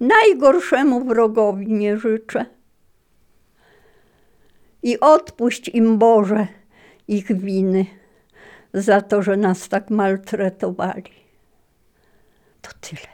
Najgorszemu 0.00 1.04
wrogowi 1.04 1.72
nie 1.72 1.96
życzę. 1.96 2.46
I 4.82 5.00
odpuść 5.00 5.68
im 5.68 5.98
Boże 5.98 6.46
ich 7.08 7.36
winy 7.40 7.86
za 8.74 9.00
to, 9.00 9.22
że 9.22 9.36
nas 9.36 9.68
tak 9.68 9.90
maltretowali. 9.90 11.21
tout 12.62 12.94
de. 12.94 13.11